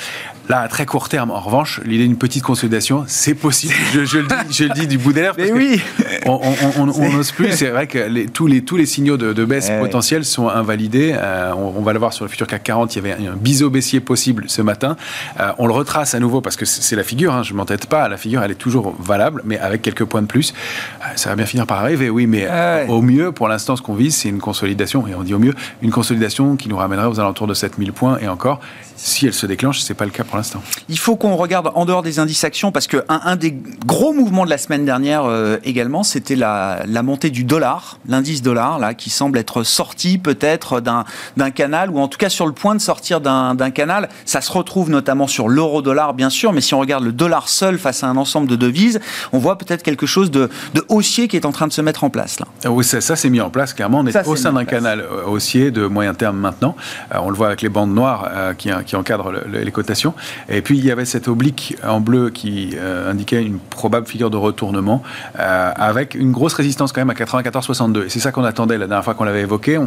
Là, 0.48 0.67
à 0.68 0.70
très 0.70 0.84
court 0.84 1.08
terme, 1.08 1.30
en 1.30 1.40
revanche, 1.40 1.80
l'idée 1.86 2.06
d'une 2.06 2.18
petite 2.18 2.42
consolidation, 2.42 3.04
c'est 3.08 3.34
possible. 3.34 3.72
Je, 3.94 4.18
le 4.18 4.26
dis, 4.26 4.34
je, 4.50 4.64
le 4.64 4.74
dis, 4.74 4.86
du 4.86 4.98
bout 4.98 5.14
des 5.14 5.22
lèvres. 5.22 5.36
Mais 5.38 5.50
oui 5.50 5.80
On 6.28 7.12
n'ose 7.12 7.32
plus. 7.32 7.52
C'est 7.52 7.70
vrai 7.70 7.86
que 7.86 7.98
les, 7.98 8.26
tous, 8.26 8.46
les, 8.46 8.62
tous 8.62 8.76
les 8.76 8.86
signaux 8.86 9.16
de, 9.16 9.44
baisse 9.44 9.70
eh 9.70 9.80
potentielle 9.80 10.24
sont 10.24 10.48
invalidés. 10.48 11.14
Euh, 11.14 11.52
on, 11.54 11.82
va 11.82 11.92
le 11.92 11.98
voir 11.98 12.12
sur 12.12 12.24
le 12.24 12.30
futur 12.30 12.46
CAC 12.46 12.62
40. 12.64 12.94
Il 12.94 13.04
y 13.04 13.10
avait 13.10 13.26
un 13.26 13.36
biseau 13.36 13.70
baissier 13.70 14.00
possible 14.00 14.44
ce 14.48 14.62
matin. 14.62 14.96
Euh, 15.40 15.52
on 15.58 15.66
le 15.66 15.72
retrace 15.72 16.14
à 16.14 16.20
nouveau 16.20 16.40
parce 16.40 16.56
que 16.56 16.64
c'est 16.64 16.96
la 16.96 17.02
figure. 17.02 17.34
Hein, 17.34 17.42
je 17.42 17.52
ne 17.52 17.56
m'entête 17.56 17.86
pas. 17.86 18.08
La 18.08 18.16
figure, 18.16 18.42
elle 18.42 18.50
est 18.50 18.56
toujours 18.56 18.94
valable, 18.98 19.42
mais 19.44 19.58
avec 19.58 19.82
quelques 19.82 20.04
points 20.04 20.22
de 20.22 20.26
plus. 20.26 20.52
Euh, 21.00 21.04
ça 21.16 21.30
va 21.30 21.36
bien 21.36 21.46
finir 21.46 21.66
par 21.66 21.80
arriver, 21.80 22.10
oui. 22.10 22.26
Mais 22.26 22.46
eh 22.48 22.90
au 22.90 23.02
mieux, 23.02 23.32
pour 23.32 23.48
l'instant, 23.48 23.76
ce 23.76 23.82
qu'on 23.82 23.94
vise, 23.94 24.16
c'est 24.16 24.28
une 24.28 24.40
consolidation. 24.40 25.06
Et 25.06 25.14
on 25.14 25.22
dit 25.22 25.34
au 25.34 25.38
mieux, 25.38 25.54
une 25.82 25.90
consolidation 25.90 26.56
qui 26.56 26.68
nous 26.68 26.76
ramènerait 26.76 27.06
aux 27.06 27.20
alentours 27.20 27.46
de 27.46 27.54
7000 27.54 27.92
points. 27.92 28.18
Et 28.20 28.28
encore, 28.28 28.60
si 28.96 29.26
elle 29.26 29.34
se 29.34 29.46
déclenche, 29.46 29.80
ce 29.80 29.92
n'est 29.92 29.96
pas 29.96 30.04
le 30.04 30.10
cas 30.10 30.24
pour 30.24 30.36
l'instant. 30.36 30.62
Il 30.90 30.98
faut 30.98 31.16
qu'on 31.16 31.36
regarde 31.36 31.70
en 31.74 31.84
dehors 31.84 32.02
des 32.02 32.18
indices 32.18 32.44
actions 32.44 32.72
parce 32.72 32.86
que 32.86 33.04
un, 33.08 33.36
des 33.36 33.54
gros 33.84 34.14
mouvements 34.14 34.46
de 34.46 34.50
la 34.50 34.56
semaine 34.56 34.86
dernière 34.86 35.24
euh, 35.24 35.58
également, 35.62 36.02
c'était 36.02 36.34
la, 36.34 36.82
montée 37.02 37.28
du 37.28 37.44
dollar, 37.44 37.98
l'indice 38.08 38.40
dollar 38.40 38.78
là, 38.78 38.94
qui 38.94 39.10
semble 39.10 39.36
être 39.38 39.64
sorti 39.64 40.16
peut-être 40.16 40.80
d'un 40.80 41.50
canal 41.50 41.90
ou 41.90 41.98
en 41.98 42.08
tout 42.08 42.16
cas 42.16 42.30
sur 42.30 42.46
le 42.46 42.52
point 42.52 42.74
de 42.74 42.80
sortir 42.80 43.20
d'un 43.20 43.70
canal. 43.70 44.08
Ça 44.24 44.40
se 44.40 44.50
retrouve 44.50 44.88
notamment 44.88 45.26
sur 45.26 45.48
l'euro-dollar 45.48 46.14
bien 46.14 46.30
sûr, 46.30 46.54
mais 46.54 46.62
si 46.62 46.72
on 46.72 46.80
regarde 46.80 47.04
le 47.04 47.12
dollar 47.12 47.48
seul 47.48 47.78
face 47.78 48.02
à 48.02 48.06
un 48.06 48.16
ensemble 48.16 48.48
de 48.48 48.56
devises, 48.56 48.98
on 49.32 49.38
voit 49.38 49.58
peut-être 49.58 49.82
quelque 49.82 50.06
chose 50.06 50.30
de, 50.30 50.48
haussier 50.88 51.28
qui 51.28 51.36
est 51.36 51.44
en 51.44 51.52
train 51.52 51.66
de 51.66 51.72
se 51.72 51.82
mettre 51.82 52.04
en 52.04 52.10
place 52.10 52.40
là. 52.40 52.46
Oui, 52.70 52.84
ça, 52.84 53.00
ça 53.02 53.14
s'est 53.14 53.28
mis 53.28 53.42
en 53.42 53.50
place 53.50 53.74
clairement. 53.74 53.98
On 53.98 54.06
est 54.06 54.26
au 54.26 54.36
sein 54.36 54.54
d'un 54.54 54.64
canal 54.64 55.00
euh, 55.00 55.24
haussier 55.26 55.70
de 55.70 55.86
moyen 55.86 56.14
terme 56.14 56.38
maintenant. 56.38 56.76
Euh, 57.12 57.18
on 57.20 57.28
le 57.28 57.36
voit 57.36 57.48
avec 57.48 57.60
les 57.60 57.68
bandes 57.68 57.94
noires 57.94 58.30
qui, 58.56 58.70
qui 58.86 58.96
encadrent 58.96 59.32
les 59.46 59.70
cotations. 59.70 60.14
Et 60.48 60.62
puis 60.62 60.77
il 60.78 60.84
y 60.86 60.90
avait 60.92 61.04
cette 61.04 61.28
oblique 61.28 61.76
en 61.84 62.00
bleu 62.00 62.30
qui 62.30 62.70
euh, 62.76 63.10
indiquait 63.10 63.42
une 63.42 63.58
probable 63.58 64.06
figure 64.06 64.30
de 64.30 64.36
retournement 64.36 65.02
euh, 65.38 65.72
avec 65.74 66.14
une 66.14 66.30
grosse 66.30 66.54
résistance 66.54 66.92
quand 66.92 67.00
même 67.00 67.10
à 67.10 67.14
94,62. 67.14 68.06
Et 68.06 68.08
c'est 68.08 68.20
ça 68.20 68.30
qu'on 68.30 68.44
attendait 68.44 68.78
la 68.78 68.86
dernière 68.86 69.04
fois 69.04 69.14
qu'on 69.14 69.24
l'avait 69.24 69.42
évoqué. 69.42 69.78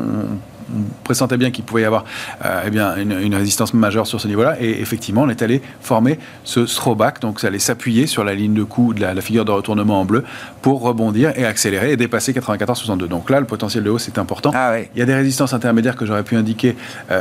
Pressentait 1.04 1.38
bien 1.38 1.52
qu'il 1.52 1.64
pouvait 1.64 1.82
y 1.82 1.86
avoir 1.86 2.06
euh, 2.46 2.64
eh 2.66 2.70
bien, 2.70 2.96
une, 2.98 3.36
résistance 3.36 3.74
majeure 3.74 4.08
sur 4.08 4.20
ce 4.20 4.28
niveau-là. 4.28 4.56
Et 4.62 4.82
effectivement, 4.82 5.22
on 5.24 5.30
est 5.30 5.42
allé 5.42 5.62
former 5.82 6.20
ce 6.44 6.62
throwback. 6.62 7.22
Donc 7.22 7.40
ça 7.40 7.48
allait 7.48 7.60
s'appuyer 7.60 8.08
sur 8.08 8.24
la 8.24 8.34
ligne 8.34 8.54
de 8.54 8.64
coup 8.64 8.94
de 8.94 9.02
la, 9.02 9.20
figure 9.22 9.46
de 9.46 9.52
retournement 9.52 10.02
en 10.02 10.06
bleu 10.06 10.24
pour 10.62 10.82
rebondir 10.82 11.34
et 11.38 11.46
accélérer 11.46 11.92
et 11.92 11.98
dépasser 11.98 12.34
94,62. 12.34 13.08
Donc 13.08 13.30
là, 13.30 13.40
le 13.40 13.46
potentiel 13.46 13.84
de 13.84 13.90
hausse 13.90 14.08
est 14.08 14.18
important. 14.18 14.52
Ah 14.54 14.80
Il 14.80 15.00
y 15.00 15.02
a 15.02 15.06
des 15.06 15.14
résistances 15.14 15.54
intermédiaires 15.54 15.96
que 15.96 16.06
j'aurais 16.06 16.24
pu 16.24 16.36
indiquer, 16.36 16.76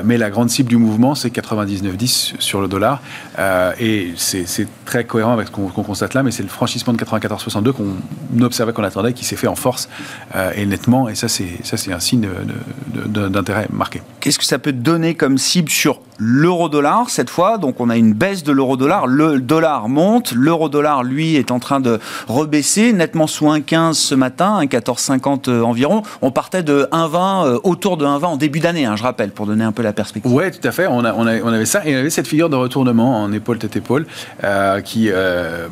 mais 0.04 0.16
la 0.16 0.30
grande 0.30 0.50
cible 0.50 0.68
du 0.68 0.76
mouvement, 0.76 1.14
c'est 1.14 1.28
99,10 1.28 2.34
sur 2.38 2.60
le 2.60 2.68
dollar. 2.68 3.00
Euh, 3.38 3.72
et 3.78 4.12
c'est 4.16 4.68
très 4.84 5.04
cohérent 5.04 5.32
avec 5.32 5.48
ce 5.48 5.52
qu'on 5.52 5.68
constate 5.68 6.14
là, 6.14 6.22
mais 6.22 6.30
c'est 6.30 6.42
le 6.42 6.48
franchissement 6.48 6.92
de 6.92 6.98
94,62 6.98 7.72
qu'on 7.72 8.42
observait, 8.42 8.72
qu'on 8.72 8.84
attendait, 8.84 9.12
qui 9.12 9.24
s'est 9.24 9.36
fait 9.36 9.46
en 9.46 9.54
force 9.54 9.88
euh, 10.34 10.52
et 10.56 10.66
nettement. 10.66 11.08
Et 11.08 11.14
ça, 11.14 11.28
c'est 11.28 11.92
un 11.92 12.00
signe 12.00 12.28
d'un 13.06 13.39
Qu'est-ce 14.20 14.38
que 14.38 14.44
ça 14.44 14.58
peut 14.58 14.72
donner 14.72 15.14
comme 15.14 15.38
cible 15.38 15.70
sur 15.70 16.00
l'euro-dollar 16.20 17.08
cette 17.08 17.30
fois 17.30 17.58
Donc 17.58 17.80
on 17.80 17.88
a 17.88 17.96
une 17.96 18.12
baisse 18.12 18.44
de 18.44 18.52
l'euro-dollar, 18.52 19.06
le 19.06 19.40
dollar 19.40 19.88
monte, 19.88 20.32
l'euro-dollar 20.32 21.02
lui 21.02 21.36
est 21.36 21.50
en 21.50 21.58
train 21.58 21.80
de 21.80 21.98
rebaisser, 22.28 22.92
nettement 22.92 23.26
sous 23.26 23.46
1,15 23.46 23.94
ce 23.94 24.14
matin, 24.14 24.60
1,1450 24.62 25.48
euh, 25.48 25.62
environ. 25.62 26.02
On 26.20 26.30
partait 26.30 26.62
de 26.62 26.86
1,20 26.92 27.46
euh, 27.46 27.58
autour 27.64 27.96
de 27.96 28.04
1,20 28.04 28.24
en 28.24 28.36
début 28.36 28.60
d'année, 28.60 28.84
hein, 28.84 28.96
je 28.96 29.02
rappelle, 29.02 29.30
pour 29.30 29.46
donner 29.46 29.64
un 29.64 29.72
peu 29.72 29.82
la 29.82 29.92
perspective. 29.92 30.30
Oui, 30.32 30.44
tout 30.50 30.66
à 30.66 30.72
fait. 30.72 30.86
On, 30.86 31.04
avait 31.04 31.64
ça 31.64 31.84
et 31.86 31.96
on 31.96 32.00
avait 32.00 32.10
cette 32.10 32.26
figure 32.26 32.50
de 32.50 32.56
retournement 32.56 33.22
en 33.22 33.32
épaule 33.32 33.58
tête 33.58 33.76
épaule 33.76 34.06
euh, 34.44 34.80
qui 34.82 35.10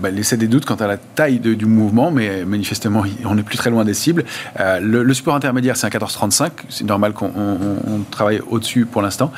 bah, 0.00 0.10
laissait 0.10 0.36
des 0.36 0.48
doutes 0.48 0.64
quant 0.64 0.76
à 0.76 0.86
la 0.86 0.96
taille 0.96 1.38
du 1.38 1.66
mouvement, 1.66 2.10
mais 2.10 2.44
manifestement 2.44 3.02
on 3.24 3.34
n'est 3.34 3.42
plus 3.42 3.58
très 3.58 3.70
loin 3.70 3.84
des 3.84 3.94
cibles. 3.94 4.24
le, 4.58 5.14
support 5.14 5.34
intermédiaire 5.34 5.76
c'est 5.76 5.86
un 5.86 5.90
14,35, 5.90 6.50
c'est 6.68 6.84
normal 6.84 7.12
qu'on 7.12 8.04
travaille 8.10 8.40
au-dessus 8.48 8.86
pour 8.86 9.02
l'instant. 9.02 9.32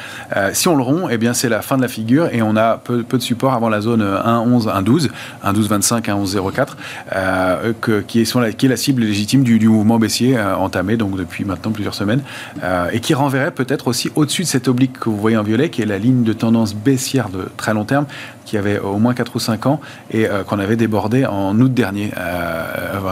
si 0.53 0.69
on 0.69 0.77
le 0.77 0.83
rompt 0.83 1.00
eh 1.09 1.19
bien 1.19 1.35
c'est 1.35 1.49
la 1.49 1.63
fin 1.63 1.77
de 1.77 1.83
la 1.83 1.89
figure 1.89 2.29
et 2.33 2.43
on 2.43 2.57
a 2.57 2.77
peu, 2.77 3.03
de 3.03 3.19
support 3.19 3.55
avant 3.55 3.69
la 3.69 3.81
zone 3.81 4.03
1,11, 4.03 4.67
1,12, 4.67 5.09
1,12,25, 5.45 6.03
1,11,04, 6.03 8.05
qui, 8.07 8.21
est, 8.21 8.35
la, 8.35 8.53
qui 8.53 8.67
est 8.67 8.69
la 8.69 8.77
cible 8.77 9.03
légitime 9.03 9.43
du, 9.43 9.69
mouvement 9.69 9.99
baissier 9.99 10.37
euh, 10.37 10.57
entamé 10.57 10.97
donc 10.97 11.17
depuis 11.17 11.45
maintenant 11.45 11.73
plusieurs 11.73 11.95
semaines 11.95 12.23
euh, 12.63 12.89
et 12.93 13.01
qui 13.01 13.15
renverrait 13.15 13.53
peut-être 13.53 13.89
aussi 13.89 14.11
au-dessus 14.15 14.43
de 14.43 14.47
cette 14.47 14.69
oblique 14.69 14.99
que 14.99 15.09
vous 15.09 15.17
voyez 15.17 15.37
en 15.37 15.43
violet, 15.43 15.71
qui 15.71 15.83
est 15.83 15.87
la 15.87 15.99
ligne 15.99 16.25
de 16.25 16.33
tendance 16.33 16.75
baissière 16.75 17.29
de 17.29 17.49
très 17.57 17.75
long 17.75 17.85
terme, 17.85 18.07
qui 18.45 18.57
avait 18.57 18.79
au 18.79 18.99
moins 18.99 19.15
4 19.15 19.37
ou 19.37 19.39
5 19.39 19.67
ans 19.67 19.81
et 20.11 20.27
euh, 20.27 20.43
qu'on 20.43 20.59
avait 20.59 20.77
débordé 20.77 21.27
en 21.27 21.59
août 21.61 21.73
dernier, 21.73 22.11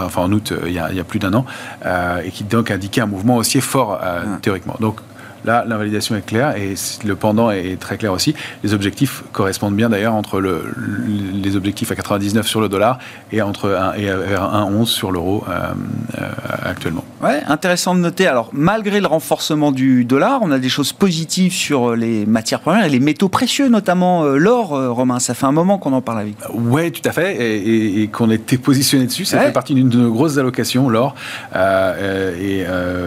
enfin 0.05 0.23
en 0.23 0.33
août 0.33 0.53
il 0.67 0.73
y 0.73 0.79
a, 0.79 0.91
il 0.91 0.97
y 0.97 1.01
a 1.01 1.05
plus 1.05 1.19
d'un 1.19 1.35
an, 1.35 1.45
et 2.25 2.31
qui 2.31 2.45
donc 2.45 2.71
indiquait 2.71 3.01
un 3.01 3.07
mouvement 3.07 3.37
haussier 3.37 3.61
fort 3.61 4.01
théoriquement. 4.43 4.77
Donc 4.81 5.01
Là, 5.49 5.65
l'invalidation 5.67 6.15
est 6.15 6.27
claire 6.27 6.59
et 6.59 6.75
le 7.07 7.17
pendant 7.17 7.51
est 7.51 7.81
très 7.81 7.97
clair 7.97 8.13
aussi. 8.13 8.35
Les 8.63 8.75
objectifs 8.75 9.25
correspondent 9.33 9.75
bien 9.75 9.89
d'ailleurs 9.89 10.13
entre 10.13 10.41
le, 10.41 10.75
les 11.33 11.57
objectifs 11.57 11.91
à 11.91 11.95
99 11.95 12.47
sur 12.47 12.61
le 12.61 12.69
dollar 12.69 12.99
et 13.33 13.41
entre 13.41 13.71
1 13.71 13.95
et 13.95 14.09
1,11 14.09 14.85
sur 14.85 15.11
l'euro 15.11 15.45
euh, 15.49 15.73
euh, 16.21 16.29
actuellement. 16.67 17.03
Ouais, 17.23 17.41
intéressant 17.49 17.95
de 17.95 18.01
noter. 18.01 18.27
Alors, 18.27 18.51
malgré 18.53 19.01
le 19.01 19.07
renforcement 19.07 19.73
du 19.73 20.05
dollar, 20.05 20.41
on 20.43 20.51
a 20.51 20.59
des 20.59 20.69
choses 20.69 20.93
positives 20.93 21.55
sur 21.55 21.97
les 21.97 22.27
matières 22.27 22.61
premières 22.61 22.85
et 22.85 22.91
les 22.91 23.01
métaux 23.01 23.31
précieux, 23.31 23.71
notamment 23.71 24.25
euh, 24.25 24.37
l'or, 24.37 24.69
Romain. 24.95 25.19
Ça 25.19 25.33
fait 25.33 25.47
un 25.47 25.53
moment 25.53 25.79
qu'on 25.79 25.95
en 25.95 26.03
parle 26.03 26.19
avec 26.19 26.35
Oui, 26.53 26.93
tout 26.93 27.09
à 27.09 27.13
fait, 27.13 27.37
et, 27.39 28.07
qu'on 28.09 28.31
était 28.31 28.59
positionné 28.59 29.07
dessus. 29.07 29.25
Ça 29.25 29.41
fait 29.41 29.53
partie 29.53 29.73
d'une 29.73 29.89
de 29.89 29.97
nos 29.97 30.13
grosses 30.13 30.37
allocations, 30.37 30.91
l'or. 30.91 31.15
et 31.55 32.67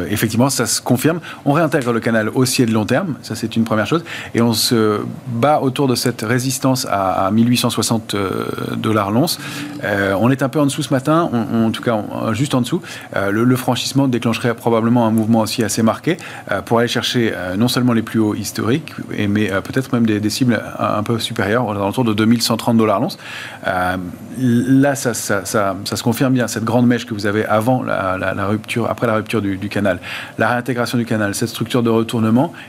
effectivement, 0.10 0.50
ça 0.50 0.65
se 0.65 0.81
confirme. 0.81 1.19
On 1.45 1.51
réintègre 1.51 1.93
le 1.93 2.00
canal 2.00 2.30
haussier 2.35 2.65
de 2.65 2.71
long 2.71 2.85
terme, 2.85 3.15
ça 3.21 3.35
c'est 3.35 3.55
une 3.55 3.63
première 3.63 3.88
chose, 3.88 4.03
et 4.33 4.41
on 4.41 4.53
se 4.53 5.01
bat 5.27 5.61
autour 5.61 5.88
de 5.88 5.95
cette 5.95 6.21
résistance 6.21 6.88
à, 6.89 7.29
1860 7.31 8.13
euh, 8.13 8.45
dollars 8.75 9.11
l'once. 9.11 9.39
Euh, 9.83 10.15
on 10.19 10.29
est 10.29 10.43
un 10.43 10.50
peu 10.50 10.59
en 10.59 10.65
dessous 10.65 10.83
ce 10.83 10.93
matin, 10.93 11.29
en 11.31 11.71
tout 11.71 11.81
cas 11.81 12.03
juste 12.33 12.53
en 12.53 12.61
dessous. 12.61 12.81
Euh, 13.15 13.31
le, 13.31 13.55
franchissement 13.55 14.07
déclencherait 14.07 14.55
probablement 14.55 15.05
un 15.05 15.11
mouvement 15.11 15.41
aussi 15.41 15.63
assez 15.63 15.83
marqué 15.83 16.17
pour 16.65 16.79
aller 16.79 16.88
chercher 16.88 17.33
non 17.57 17.67
seulement 17.67 17.93
les 17.93 18.01
plus 18.01 18.19
hauts 18.19 18.33
historiques, 18.33 18.93
mais 19.29 19.50
peut-être 19.61 19.93
même 19.93 20.05
des, 20.05 20.29
cibles 20.29 20.61
un, 20.79 21.03
peu 21.03 21.19
supérieures, 21.19 21.67
autour 21.67 22.03
de 22.03 22.13
2130 22.13 22.77
dollars 22.77 23.00
l'once. 23.00 23.17
là, 24.39 24.95
ça, 24.95 25.13
se 25.13 26.03
confirme 26.03 26.33
bien, 26.33 26.47
cette 26.47 26.63
grande 26.63 26.88
mèche 26.88 27.05
que 27.05 27.13
vous 27.13 27.25
avez 27.25 27.45
avant 27.45 27.83
la, 27.83 28.45
rupture, 28.47 28.89
après 28.89 29.05
la 29.05 29.15
rupture 29.15 29.41
du 29.41 29.69
canal, 29.69 30.00
la 30.38 30.50
réintégration 30.50 30.97
du 30.97 31.05
canal, 31.05 31.35
cette 31.35 31.50
structure 31.50 31.83
de 31.83 31.89
retour 31.89 32.11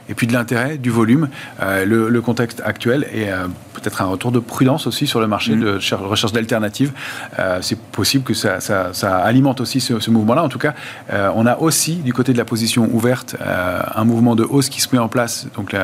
et 0.09 0.15
puis 0.15 0.27
de 0.27 0.33
l'intérêt, 0.33 0.79
du 0.79 0.91
volume, 0.91 1.29
euh, 1.63 1.85
le, 1.85 2.21
contexte 2.23 2.63
actuel 2.65 3.07
et 3.13 3.31
euh, 3.31 3.49
peut-être 3.75 4.01
un 4.01 4.07
retour 4.07 4.31
de 4.31 4.39
prudence 4.39 4.87
aussi 4.87 5.09
sur 5.09 5.21
le 5.21 5.27
marché 5.27 5.55
mm. 5.55 5.61
de 5.61 5.95
recherche 5.95 6.33
d'alternatives. 6.33 6.93
Euh, 7.39 7.59
c'est 7.63 7.79
possible 7.79 8.25
que 8.25 8.35
ça, 8.35 8.59
alimente 9.25 9.61
aussi 9.61 9.81
ce, 9.81 10.11
mouvement-là. 10.11 10.45
En 10.45 10.49
tout 10.49 10.59
cas, 10.59 10.75
on 11.35 11.47
a 11.47 11.59
aussi 11.59 11.97
du 11.97 12.13
côté 12.13 12.33
de 12.33 12.39
la 12.39 12.45
position 12.45 12.89
ouverte 12.93 13.37
un 13.41 14.05
mouvement 14.05 14.37
de 14.37 14.45
hausse 14.45 14.69
qui 14.69 14.81
se 14.81 14.89
met 14.93 14.99
en 14.99 15.09
place, 15.09 15.47
donc 15.57 15.75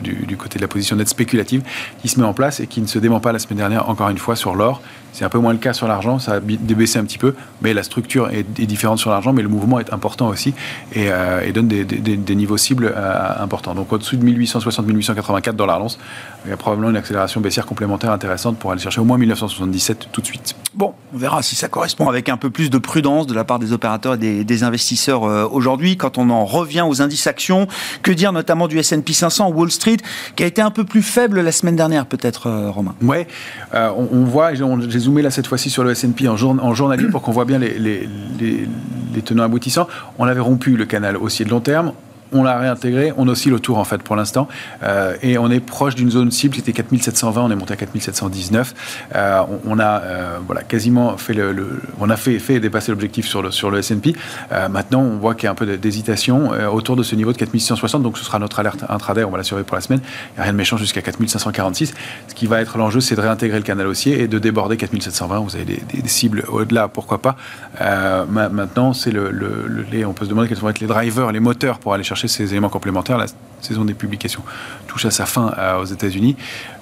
du, 0.00 0.12
du, 0.26 0.36
côté 0.36 0.58
de 0.58 0.62
la 0.62 0.68
position 0.68 0.96
nette 0.96 1.08
spéculative, 1.08 1.62
qui 2.00 2.08
se 2.08 2.18
met 2.18 2.26
en 2.26 2.34
place 2.34 2.60
et 2.60 2.66
qui 2.66 2.80
ne 2.80 2.86
se 2.86 2.98
dément 2.98 3.20
pas 3.20 3.32
la 3.32 3.38
semaine 3.38 3.58
dernière, 3.58 3.88
encore 3.88 4.08
une 4.08 4.18
fois, 4.18 4.36
sur 4.36 4.54
l'or. 4.54 4.80
C'est 5.12 5.24
un 5.24 5.28
peu 5.28 5.38
moins 5.38 5.52
le 5.52 5.58
cas 5.58 5.72
sur 5.72 5.88
l'argent, 5.88 6.18
ça 6.18 6.34
a 6.34 6.40
débaissé 6.40 6.98
un 6.98 7.04
petit 7.04 7.18
peu, 7.18 7.34
mais 7.60 7.74
la 7.74 7.82
structure 7.82 8.30
est, 8.30 8.44
différente 8.66 8.98
sur 8.98 9.10
l'argent, 9.10 9.32
mais 9.32 9.42
le 9.42 9.48
mouvement 9.48 9.80
est 9.80 9.92
important 9.92 10.28
aussi 10.28 10.54
et, 10.94 11.10
donne 11.52 11.66
des, 11.66 12.34
niveaux 12.36 12.47
cibles 12.56 12.94
importants. 13.40 13.74
Donc 13.74 13.92
au-dessus 13.92 14.16
de 14.16 14.24
1860-1884 14.24 15.52
dollars 15.52 15.78
l'once, 15.78 15.98
il 16.44 16.50
y 16.50 16.52
a 16.52 16.56
probablement 16.56 16.90
une 16.90 16.96
accélération 16.96 17.40
baissière 17.40 17.66
complémentaire 17.66 18.12
intéressante 18.12 18.58
pour 18.58 18.72
aller 18.72 18.80
chercher 18.80 19.00
au 19.00 19.04
moins 19.04 19.18
1977 19.18 20.08
tout 20.12 20.20
de 20.20 20.26
suite. 20.26 20.54
Bon, 20.74 20.94
on 21.12 21.18
verra 21.18 21.42
si 21.42 21.56
ça 21.56 21.68
correspond 21.68 22.08
avec 22.08 22.28
un 22.28 22.36
peu 22.36 22.50
plus 22.50 22.70
de 22.70 22.78
prudence 22.78 23.26
de 23.26 23.34
la 23.34 23.44
part 23.44 23.58
des 23.58 23.72
opérateurs 23.72 24.14
et 24.14 24.44
des, 24.44 24.62
investisseurs 24.62 25.24
euh, 25.24 25.48
aujourd'hui. 25.50 25.96
Quand 25.96 26.18
on 26.18 26.30
en 26.30 26.44
revient 26.44 26.84
aux 26.86 27.00
indices 27.00 27.26
actions, 27.26 27.66
que 28.02 28.12
dire 28.12 28.32
notamment 28.32 28.68
du 28.68 28.78
S&P 28.78 29.12
500, 29.12 29.50
Wall 29.50 29.70
Street, 29.70 29.98
qui 30.36 30.42
a 30.42 30.46
été 30.46 30.60
un 30.62 30.70
peu 30.70 30.84
plus 30.84 31.02
faible 31.02 31.40
la 31.40 31.52
semaine 31.52 31.76
dernière 31.76 32.06
peut-être, 32.06 32.48
euh, 32.48 32.70
Romain? 32.70 32.94
Ouais, 33.02 33.26
euh, 33.74 33.90
on, 33.96 34.24
voit, 34.24 34.52
j'ai 34.54 34.98
zoomé 34.98 35.22
là 35.22 35.30
cette 35.30 35.46
fois-ci 35.46 35.70
sur 35.70 35.84
le 35.84 35.92
S&P 35.92 36.28
en, 36.28 36.34
en 36.34 36.74
journalier 36.74 37.08
pour 37.08 37.22
qu'on 37.22 37.32
voit 37.32 37.44
bien 37.44 37.58
les, 37.58 37.78
les, 37.78 38.08
les 39.14 39.22
tenants 39.22 39.44
aboutissants. 39.44 39.88
On 40.18 40.26
avait 40.26 40.40
rompu 40.40 40.76
le 40.76 40.84
canal 40.86 41.16
haussier 41.16 41.44
de 41.44 41.50
long 41.50 41.60
terme, 41.60 41.92
on 42.32 42.42
l'a 42.42 42.58
réintégré, 42.58 43.12
on 43.16 43.28
oscille 43.28 43.52
autour 43.52 43.78
en 43.78 43.84
fait 43.84 44.02
pour 44.02 44.16
l'instant, 44.16 44.48
euh, 44.82 45.14
et 45.22 45.38
on 45.38 45.50
est 45.50 45.60
proche 45.60 45.94
d'une 45.94 46.10
zone 46.10 46.30
cible 46.30 46.54
qui 46.54 46.60
était 46.60 46.72
4720, 46.72 47.42
on 47.42 47.50
est 47.50 47.56
monté 47.56 47.74
à 47.74 47.76
4719. 47.76 48.74
Euh, 49.14 49.42
on, 49.66 49.78
a 49.78 50.00
euh, 50.02 50.38
voilà 50.46 50.62
quasiment 50.62 51.16
fait 51.16 51.34
le, 51.34 51.80
on 52.00 52.10
a 52.10 52.16
fait, 52.16 52.38
fait 52.38 52.60
dépasser 52.60 52.90
l'objectif 52.90 53.26
sur 53.26 53.42
le 53.42 53.50
sur 53.50 53.70
le 53.70 53.78
S&P. 53.78 54.14
maintenant, 54.70 55.00
on 55.00 55.18
voit 55.18 55.34
qu'il 55.34 55.44
y 55.44 55.46
a 55.46 55.50
un 55.50 55.54
peu 55.54 55.66
d'hésitation 55.66 56.50
autour 56.72 56.96
de 56.96 57.02
ce 57.02 57.14
niveau 57.14 57.32
de 57.32 57.38
4660, 57.38 58.02
donc 58.02 58.18
ce 58.18 58.24
sera 58.24 58.38
notre 58.38 58.58
alerte 58.60 58.84
intraday, 58.88 59.24
on 59.24 59.30
va 59.30 59.38
l'assurer 59.38 59.64
pour 59.64 59.76
la 59.76 59.80
semaine. 59.80 60.00
Il 60.02 60.34
n'y 60.36 60.40
a 60.40 60.42
rien 60.44 60.52
de 60.52 60.56
méchant 60.56 60.76
jusqu'à 60.76 61.02
4546. 61.02 61.94
Ce 62.28 62.34
qui 62.34 62.46
va 62.46 62.60
être 62.60 62.78
l'enjeu, 62.78 63.00
c'est 63.00 63.14
de 63.14 63.20
réintégrer 63.20 63.58
le 63.58 63.64
canal 63.64 63.86
haussier 63.86 64.20
et 64.20 64.28
de 64.28 64.38
déborder 64.38 64.76
4720. 64.76 65.38
Vous 65.40 65.56
avez 65.56 65.64
des, 65.64 66.08
cibles 66.08 66.44
au-delà, 66.48 66.88
pourquoi 66.88 67.18
pas. 67.18 67.36
maintenant, 68.28 68.92
c'est 68.92 69.10
le, 69.10 69.32
on 70.06 70.12
peut 70.12 70.24
se 70.24 70.30
demander 70.30 70.48
quels 70.48 70.58
vont 70.58 70.70
être 70.70 70.80
les 70.80 70.86
drivers, 70.86 71.32
les 71.32 71.40
moteurs 71.40 71.78
pour 71.78 71.94
aller 71.94 72.04
chercher 72.04 72.17
ces 72.26 72.50
éléments 72.50 72.68
complémentaires. 72.68 73.18
La 73.18 73.26
saison 73.60 73.84
des 73.84 73.94
publications 73.94 74.42
touche 74.86 75.04
à 75.04 75.10
sa 75.10 75.26
fin 75.26 75.54
euh, 75.58 75.80
aux 75.80 75.84
États-Unis. 75.84 76.36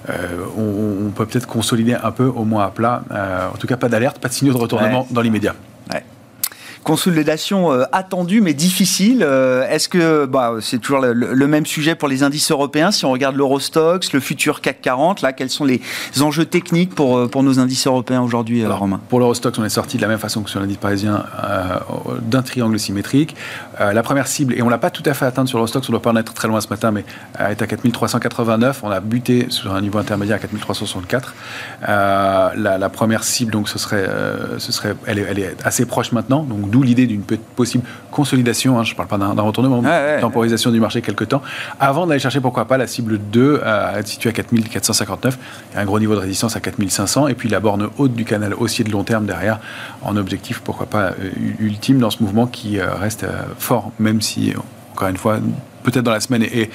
Euh, 0.09 0.45
on, 0.57 1.09
peut 1.11 1.25
peut-être 1.25 1.47
consolider 1.47 1.93
un 1.93 2.11
peu, 2.11 2.25
au 2.25 2.45
moins 2.45 2.65
à 2.65 2.69
plat. 2.69 3.03
Euh, 3.11 3.49
en 3.53 3.57
tout 3.57 3.67
cas, 3.67 3.77
pas 3.77 3.89
d'alerte, 3.89 4.19
pas 4.19 4.29
de 4.29 4.33
signaux 4.33 4.53
de 4.53 4.57
retournement 4.57 5.07
dans 5.11 5.21
l'immédiat 5.21 5.55
consolidation 6.87 7.73
euh, 7.73 7.83
attendue 7.91 8.39
mais 8.39 8.53
difficile. 8.53 9.21
Euh, 9.21 9.67
est-ce 9.69 9.89
que 9.89 10.25
bah, 10.25 10.53
c'est 10.61 10.79
toujours 10.79 11.01
le, 11.01 11.47
même 11.47 11.65
sujet 11.65 11.95
pour 11.95 12.07
les 12.07 12.23
indices 12.23 12.49
européens 12.49 12.91
Si 12.91 13.03
on 13.03 13.11
regarde 13.11 13.35
l'Eurostox, 13.35 14.13
le 14.13 14.21
futur 14.21 14.61
CAC 14.61 14.81
40, 14.81 15.21
là, 15.21 15.33
quels 15.33 15.49
sont 15.49 15.65
les 15.65 15.81
enjeux 16.21 16.45
techniques 16.45 16.95
pour, 16.95 17.17
euh, 17.17 17.27
pour 17.27 17.43
nos 17.43 17.59
indices 17.59 17.87
européens 17.87 18.21
aujourd'hui, 18.21 18.65
Romain? 18.65 19.01
Pour 19.09 19.19
l'Eurostox, 19.19 19.59
on 19.59 19.65
est 19.65 19.69
sorti 19.69 19.97
de 19.97 20.01
la 20.01 20.07
même 20.07 20.17
façon 20.17 20.43
que 20.43 20.49
sur 20.49 20.61
l'indice 20.61 20.77
parisien 20.77 21.25
d'un 22.21 22.41
triangle 22.41 22.79
symétrique. 22.79 23.35
la 23.79 24.03
première 24.03 24.27
cible, 24.27 24.53
et 24.53 24.61
on 24.61 24.69
l'a 24.69 24.77
pas 24.77 24.89
tout 24.89 25.03
à 25.05 25.13
fait 25.13 25.25
atteinte 25.25 25.49
sur 25.49 25.57
l'Eurostox, 25.57 25.89
on 25.89 25.91
doit 25.91 26.01
pas 26.01 26.11
en 26.11 26.15
être 26.15 26.33
très 26.33 26.47
loin 26.47 26.61
ce 26.61 26.69
matin, 26.69 26.91
mais 26.91 27.03
est 27.39 27.61
à 27.61 27.67
4389. 27.67 28.81
On 28.83 28.91
a 28.91 28.99
buté 29.01 29.47
sur 29.49 29.73
un 29.73 29.81
niveau 29.81 29.99
intermédiaire 29.99 30.37
à 30.37 30.39
4364. 30.39 31.35
La, 31.81 32.53
la, 32.55 32.89
première 32.89 33.23
cible, 33.23 33.51
donc, 33.51 33.67
ce 33.67 33.77
serait, 33.77 34.07
ce 34.57 34.71
serait, 34.71 34.95
elle, 35.05 35.19
est, 35.19 35.25
elle 35.29 35.39
est 35.39 35.55
assez 35.65 35.85
proche 35.85 36.11
maintenant, 36.13 36.43
donc 36.43 36.69
l'idée 36.81 37.07
d'une 37.07 37.21
possible 37.21 37.83
consolidation, 38.11 38.79
hein, 38.79 38.83
je 38.83 38.91
ne 38.91 38.97
parle 38.97 39.09
pas 39.09 39.17
d'un 39.17 39.41
retournement, 39.41 39.83
temporisation 40.21 40.71
du 40.71 40.79
marché 40.79 41.01
quelque 41.01 41.23
temps, 41.23 41.41
avant 41.79 42.07
d'aller 42.07 42.19
chercher 42.19 42.41
pourquoi 42.41 42.65
pas 42.65 42.77
la 42.77 42.87
cible 42.87 43.19
2 43.19 43.61
à 43.63 43.99
être 43.99 44.07
située 44.07 44.29
à 44.29 44.33
4459, 44.33 45.37
il 45.71 45.75
y 45.75 45.77
a 45.77 45.81
un 45.81 45.85
gros 45.85 45.99
niveau 45.99 46.15
de 46.15 46.19
résistance 46.19 46.55
à 46.55 46.59
4500, 46.59 47.27
et 47.27 47.35
puis 47.35 47.49
la 47.49 47.59
borne 47.59 47.89
haute 47.97 48.13
du 48.13 48.25
canal 48.25 48.53
haussier 48.53 48.83
de 48.83 48.91
long 48.91 49.03
terme 49.03 49.25
derrière, 49.25 49.59
en 50.01 50.15
objectif 50.17 50.61
pourquoi 50.63 50.85
pas 50.85 51.07
euh, 51.07 51.31
ultime 51.59 51.99
dans 51.99 52.09
ce 52.09 52.21
mouvement 52.21 52.47
qui 52.47 52.79
euh, 52.79 52.93
reste 52.95 53.23
euh, 53.23 53.43
fort, 53.57 53.91
même 53.99 54.21
si, 54.21 54.53
encore 54.93 55.07
une 55.09 55.17
fois, 55.17 55.39
peut-être 55.83 56.03
dans 56.03 56.11
la 56.11 56.19
semaine 56.19 56.43
et 56.43 56.69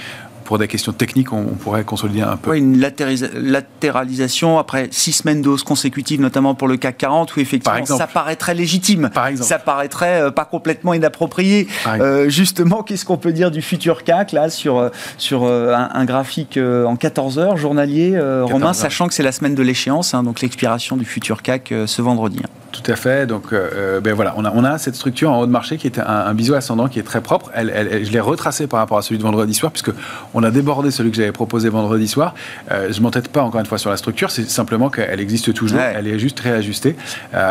pour 0.52 0.58
des 0.58 0.68
questions 0.68 0.92
techniques, 0.92 1.32
on, 1.32 1.44
pourrait 1.44 1.82
consolider 1.82 2.20
un 2.20 2.36
peu. 2.36 2.54
une 2.58 2.78
latéralisation 2.78 4.58
après 4.58 4.88
six 4.90 5.12
semaines 5.12 5.40
de 5.40 5.48
hausse 5.48 5.62
consécutive, 5.62 6.20
notamment 6.20 6.54
pour 6.54 6.68
le 6.68 6.76
CAC 6.76 6.98
40, 6.98 7.34
où 7.34 7.40
effectivement 7.40 7.86
ça 7.86 8.06
paraîtrait 8.06 8.52
légitime. 8.52 9.08
Par 9.14 9.28
exemple. 9.28 9.48
Ça 9.48 9.58
paraîtrait 9.58 10.20
euh, 10.20 10.30
pas 10.30 10.44
complètement 10.44 10.92
inapproprié. 10.92 11.68
Euh, 11.86 12.28
justement, 12.28 12.82
qu'est-ce 12.82 13.06
qu'on 13.06 13.16
peut 13.16 13.32
dire 13.32 13.50
du 13.50 13.62
futur 13.62 14.04
CAC 14.04 14.32
là 14.32 14.50
sur, 14.50 14.76
euh, 14.76 14.90
sur 15.16 15.46
un, 15.46 16.04
graphique 16.04 16.58
en 16.58 16.96
14 16.96 17.38
heures 17.38 17.56
journalier, 17.56 18.20
Romain, 18.42 18.74
sachant 18.74 19.08
que 19.08 19.14
c'est 19.14 19.22
la 19.22 19.32
semaine 19.32 19.54
de 19.54 19.62
l'échéance, 19.62 20.12
hein, 20.12 20.22
donc 20.22 20.42
l'expiration 20.42 20.98
du 20.98 21.06
futur 21.06 21.40
CAC 21.40 21.72
ce 21.86 22.02
vendredi. 22.02 22.40
Hein. 22.44 22.61
Tout 22.72 22.90
à 22.90 22.96
fait. 22.96 23.26
Donc, 23.26 23.54
ben 24.02 24.14
voilà, 24.14 24.34
on 24.36 24.44
a, 24.44 24.52
on 24.54 24.64
a 24.64 24.78
cette 24.78 24.94
structure 24.94 25.30
en 25.30 25.40
haut 25.40 25.46
de 25.46 25.50
marché 25.50 25.76
qui 25.76 25.86
est 25.86 25.98
un, 25.98 26.06
un 26.06 26.34
biseau 26.34 26.54
ascendant 26.54 26.88
qui 26.88 26.98
est 26.98 27.02
très 27.02 27.20
propre. 27.20 27.50
Elle, 27.54 28.04
je 28.04 28.10
l'ai 28.10 28.20
retracé 28.20 28.66
par 28.66 28.80
rapport 28.80 28.98
à 28.98 29.02
celui 29.02 29.18
de 29.18 29.22
vendredi 29.22 29.54
soir, 29.54 29.70
puisque 29.72 29.90
on 30.34 30.42
a 30.42 30.50
débordé 30.50 30.90
celui 30.90 31.10
que 31.10 31.16
j'avais 31.16 31.32
proposé 31.32 31.68
vendredi 31.68 32.08
soir. 32.08 32.34
je 32.70 33.00
m'entête 33.00 33.28
pas 33.28 33.42
encore 33.42 33.60
une 33.60 33.66
fois 33.66 33.78
sur 33.78 33.90
la 33.90 33.96
structure, 33.96 34.30
c'est 34.30 34.48
simplement 34.48 34.90
qu'elle 34.90 35.20
existe 35.20 35.52
toujours. 35.54 35.78
Elle 35.80 36.08
est 36.08 36.18
juste 36.18 36.40
réajustée. 36.40 36.96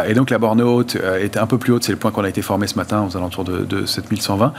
et 0.07 0.13
donc, 0.13 0.29
la 0.29 0.37
borne 0.37 0.61
haute 0.61 0.95
est 0.95 1.37
un 1.37 1.45
peu 1.45 1.57
plus 1.57 1.73
haute. 1.73 1.83
C'est 1.83 1.91
le 1.91 1.97
point 1.97 2.11
qu'on 2.11 2.23
a 2.23 2.29
été 2.29 2.41
formé 2.41 2.67
ce 2.67 2.75
matin 2.75 3.05
aux 3.07 3.15
alentours 3.15 3.43
de, 3.43 3.59
de 3.59 3.85
7120. 3.85 4.53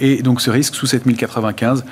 et 0.00 0.22
donc, 0.22 0.40
ce 0.40 0.50
risque 0.50 0.74
sous 0.74 0.86
7095 0.86 1.84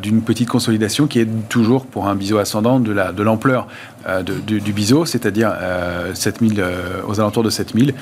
d'une 0.00 0.22
petite 0.22 0.48
consolidation 0.48 1.06
qui 1.06 1.20
est 1.20 1.28
toujours 1.48 1.86
pour 1.86 2.08
un 2.08 2.14
biseau 2.14 2.38
ascendant 2.38 2.80
de 2.80 3.22
l'ampleur 3.22 3.66
euh, 4.06 4.22
du, 4.22 4.72
biseau, 4.72 5.06
c'est-à-dire 5.06 5.52
7000 6.12 6.60
euh, 6.60 6.64
euh, 6.64 7.00
aux 7.06 7.20
alentours 7.20 7.42
de 7.42 7.50
7000, 7.50 7.94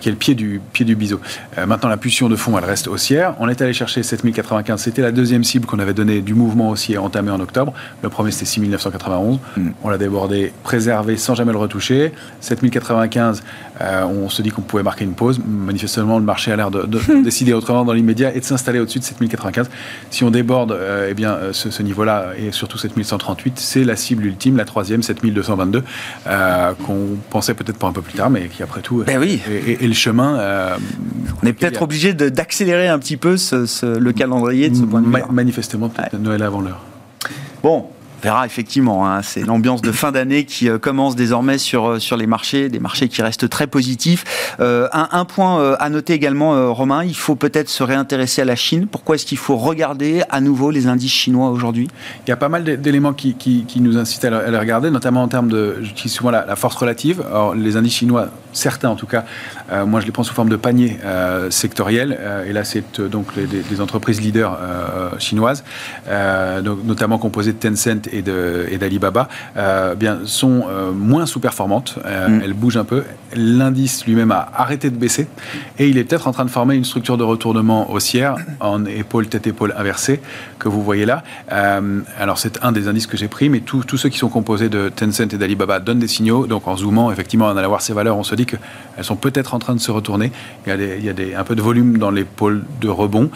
qui 0.00 0.08
est 0.08 0.12
le 0.12 0.18
pied 0.18 0.34
du, 0.34 0.60
pied 0.72 0.84
du 0.84 0.94
biseau. 0.94 1.20
maintenant, 1.66 1.88
la 1.88 1.96
pulsion 1.96 2.28
de 2.28 2.36
fond, 2.36 2.56
elle 2.58 2.64
reste 2.64 2.86
haussière. 2.86 3.34
On 3.40 3.48
est 3.48 3.60
allé 3.60 3.72
chercher 3.72 4.02
7095, 4.02 4.80
c'était 4.80 5.02
la 5.02 5.12
deuxième 5.12 5.44
cible 5.44 5.66
qu'on 5.66 5.78
avait 5.78 5.94
donnée 5.94 6.20
du 6.20 6.34
mouvement 6.34 6.70
haussier 6.70 6.98
entamé 6.98 7.30
en 7.30 7.40
octobre. 7.40 7.72
Le 8.02 8.08
premier, 8.08 8.30
c'était 8.30 8.46
6991. 8.46 9.38
Mm. 9.56 9.68
On 9.82 9.88
l'a 9.88 9.98
débordé, 9.98 10.52
préservé 10.62 11.16
sans 11.16 11.34
jamais 11.34 11.52
le 11.52 11.58
retoucher. 11.58 12.12
7095, 12.40 13.42
on 13.80 14.28
se 14.28 14.42
dit 14.42 14.50
qu'on 14.50 14.62
pouvait 14.62 14.82
marquer 14.82 15.04
une 15.04 15.14
pause. 15.14 15.40
Manifestement, 15.46 16.18
le 16.18 16.24
marché 16.24 16.52
a 16.52 16.56
l'air 16.56 16.70
de, 16.70 16.88
décider 17.22 17.52
autrement 17.52 17.84
dans 17.84 17.92
l'immédiat 17.92 18.34
et 18.34 18.40
de 18.40 18.44
s'installer 18.44 18.80
au-dessus 18.80 18.98
de 18.98 19.04
7095. 19.04 19.68
Si 20.10 20.24
on 20.24 20.30
déborde 20.30 20.76
eh 21.08 21.14
bien, 21.14 21.38
ce, 21.52 21.70
ce 21.70 21.82
niveau-là 21.82 22.32
et 22.38 22.52
surtout 22.52 22.78
7138, 22.78 23.58
c'est 23.58 23.84
la 23.84 23.96
cible 23.96 24.26
ultime, 24.26 24.56
la 24.56 24.64
troisième, 24.64 25.02
7222, 25.02 25.82
euh, 26.26 26.72
qu'on 26.86 27.16
pensait 27.30 27.54
peut-être 27.54 27.78
pour 27.78 27.88
un 27.88 27.92
peu 27.92 28.02
plus 28.02 28.14
tard, 28.14 28.30
mais 28.30 28.48
qui 28.48 28.62
après 28.62 28.80
tout 28.80 29.04
ben 29.06 29.18
oui. 29.18 29.40
est, 29.48 29.82
le 29.82 29.92
chemin. 29.92 30.38
Euh, 30.38 30.76
on 31.42 31.46
est 31.46 31.52
peut-être 31.52 31.82
obligé 31.82 32.14
d'accélérer 32.14 32.88
un 32.88 32.98
petit 32.98 33.16
peu 33.16 33.36
le 33.82 34.12
calendrier 34.12 34.70
de 34.70 34.76
ce 34.76 34.82
point 34.82 35.00
de 35.00 35.06
vue. 35.06 35.22
manifestement, 35.30 35.88
peut-être 35.88 36.18
Noël 36.18 36.42
avant 36.42 36.60
l'heure. 36.60 36.82
Bon, 37.62 37.86
verra 38.22 38.46
effectivement. 38.46 39.06
Hein, 39.06 39.22
c'est 39.22 39.44
l'ambiance 39.44 39.82
de 39.82 39.92
fin 39.92 40.12
d'année 40.12 40.44
qui 40.44 40.68
euh, 40.68 40.78
commence 40.78 41.16
désormais 41.16 41.58
sur, 41.58 41.86
euh, 41.86 41.98
sur 41.98 42.16
les 42.16 42.26
marchés, 42.26 42.68
des 42.68 42.80
marchés 42.80 43.08
qui 43.08 43.22
restent 43.22 43.48
très 43.48 43.66
positifs. 43.66 44.56
Euh, 44.60 44.88
un, 44.92 45.24
point 45.24 45.74
à 45.78 45.90
noter 45.90 46.14
également, 46.14 46.72
Romain, 46.72 47.04
il 47.04 47.14
faut 47.14 47.34
peut-être 47.34 47.68
se 47.68 47.82
réintéresser 47.82 48.42
à 48.42 48.44
la 48.44 48.56
Chine. 48.56 48.86
Pourquoi 48.86 49.16
est-ce 49.16 49.26
qu'il 49.26 49.38
faut 49.38 49.56
regarder 49.56 50.22
à 50.30 50.40
nouveau 50.40 50.70
les 50.70 50.86
indices 50.86 51.12
chinois 51.12 51.50
aujourd'hui? 51.50 51.88
Il 52.26 52.30
y 52.30 52.32
a 52.32 52.36
pas 52.36 52.48
mal 52.48 52.64
d'éléments 52.80 53.12
qui, 53.12 53.34
qui, 53.34 53.80
nous 53.80 53.98
incitent 53.98 54.24
à 54.24 54.50
les 54.50 54.58
regarder, 54.58 54.90
notamment 54.90 55.22
en 55.22 55.28
termes 55.28 55.48
de, 55.48 55.78
j'utilise 55.82 56.12
souvent 56.12 56.30
la, 56.30 56.56
force 56.56 56.76
relative. 56.76 57.22
Alors, 57.28 57.54
les 57.54 57.76
indices 57.76 57.94
chinois, 57.94 58.28
certains 58.52 58.88
en 58.88 58.96
tout 58.96 59.06
cas, 59.06 59.24
moi 59.86 60.00
je 60.00 60.06
les 60.06 60.12
prends 60.12 60.22
sous 60.22 60.34
forme 60.34 60.48
de 60.48 60.56
panier 60.56 60.98
sectoriel. 61.50 62.18
et 62.46 62.52
là, 62.52 62.64
c'est 62.64 63.00
donc 63.00 63.26
les, 63.36 63.80
entreprises 63.80 64.20
leaders 64.20 64.58
chinoises, 65.18 65.64
notamment 66.64 67.18
composées 67.18 67.52
de 67.52 67.58
Tencent 67.58 68.07
et 68.12 68.78
d'Alibaba 68.78 69.28
euh, 69.56 69.94
bien, 69.94 70.20
sont 70.24 70.64
euh, 70.68 70.92
moins 70.92 71.26
sous-performantes. 71.26 71.98
Euh, 72.04 72.28
mm. 72.28 72.42
Elles 72.44 72.52
bougent 72.52 72.76
un 72.76 72.84
peu. 72.84 73.04
L'indice 73.34 74.06
lui-même 74.06 74.30
a 74.30 74.48
arrêté 74.54 74.90
de 74.90 74.96
baisser 74.96 75.28
et 75.78 75.88
il 75.88 75.98
est 75.98 76.04
peut-être 76.04 76.28
en 76.28 76.32
train 76.32 76.44
de 76.44 76.50
former 76.50 76.76
une 76.76 76.84
structure 76.84 77.16
de 77.16 77.24
retournement 77.24 77.90
haussière 77.90 78.36
en 78.60 78.84
épaule, 78.84 79.26
tête-épaule 79.26 79.74
inversée 79.76 80.20
que 80.58 80.68
vous 80.68 80.82
voyez 80.82 81.06
là. 81.06 81.22
alors, 82.18 82.38
c'est 82.38 82.58
un 82.62 82.72
des 82.72 82.88
indices 82.88 83.06
que 83.06 83.16
j'ai 83.16 83.28
pris, 83.28 83.48
mais 83.48 83.60
tous 83.60 83.96
ceux 83.96 84.08
qui 84.08 84.18
sont 84.18 84.28
composés 84.28 84.68
de 84.68 84.88
Tencent 84.88 85.20
et 85.20 85.38
d'Alibaba 85.38 85.78
donnent 85.78 85.98
des 85.98 86.08
signaux. 86.08 86.46
Donc, 86.46 86.66
en 86.66 86.76
zoomant, 86.76 87.12
effectivement, 87.12 87.46
en 87.46 87.56
allant 87.56 87.68
voir 87.68 87.82
ces 87.82 87.92
valeurs, 87.92 88.16
on 88.16 88.24
se 88.24 88.34
dit 88.34 88.46
qu'elles 88.46 88.58
sont 89.02 89.16
peut-être 89.16 89.54
en 89.54 89.58
train 89.58 89.74
de 89.74 89.80
se 89.80 89.90
retourner. 89.90 90.32
Il 90.66 90.70
y 90.70 90.72
a, 90.72 90.96
il 90.96 91.04
y 91.04 91.08
a 91.08 91.12
des, 91.12 91.34
un 91.34 91.44
peu 91.44 91.54
de 91.54 91.62
volume 91.62 91.98
dans 91.98 92.10
l'épaule 92.10 92.64
de 92.80 92.88
rebond. 92.88 93.30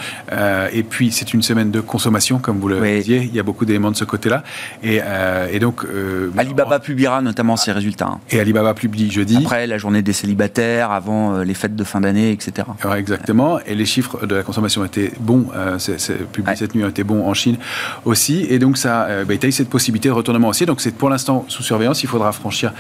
et 0.73 0.83
puis, 0.83 1.13
c'est 1.13 1.35
une 1.35 1.43
semaine 1.43 1.71
de 1.71 1.81
consommation, 1.81 2.39
comme 2.39 2.59
vous 2.59 2.69
le 2.69 2.81
disiez. 2.81 3.19
Il 3.19 3.35
y 3.35 3.41
a 3.41 3.43
beaucoup 3.43 3.65
d'éléments 3.65 3.91
de 3.91 3.97
ce 3.97 4.05
côté-là. 4.05 4.43
Euh, 4.85 5.49
et, 5.51 5.59
donc. 5.59 5.85
Euh, 5.85 6.31
Alibaba 6.37 6.81
publiera 6.81 7.21
notamment 7.21 7.57
ses 7.57 7.73
résultats. 7.73 8.07
Hein. 8.07 8.21
Et 8.31 8.41
Alibaba 8.41 8.75
publie 8.75 9.11
jeudi. 9.11 9.37
Après 9.37 9.67
la 9.67 9.79
journée 9.79 10.03
des 10.03 10.13
célibataires, 10.13 10.91
avant 10.91 11.35
euh, 11.35 11.45
les 11.45 11.55
fêtes 11.55 11.77
de 11.77 11.85
fin 11.85 12.01
d'année, 12.01 12.33
etc. 12.33 12.69
exactement. 12.97 13.59
Et 13.67 13.75
les 13.75 13.87
chiffres 13.87 14.27
de 14.27 14.35
la 14.35 14.43
consommation 14.43 14.85
étaient 14.85 15.13
bons. 15.21 15.49
cette 15.79 16.75
nuit 16.75 16.85
ont 16.85 16.89
été 16.89 17.05
bons 17.05 17.27
en 17.27 17.35
Chine 17.35 17.57
aussi. 18.05 18.47
Et 18.49 18.59
donc, 18.59 18.79
ça 18.79 19.07
bah, 19.27 19.35
il 19.35 19.43
y 19.43 19.47
a 19.47 19.49
eu 19.49 19.53
cette 19.53 19.71
possibilité 19.71 20.09
de 20.09 20.15
retournement 20.15 20.49
aussi. 20.49 20.67
Donc, 20.67 20.81
c'est 20.81 20.95
pour 20.95 21.11
l'instant 21.11 21.45
sous 21.49 21.63
surveillance. 21.63 22.03
Il 22.03 22.09
faudra 22.09 22.33
franchir 22.33 22.73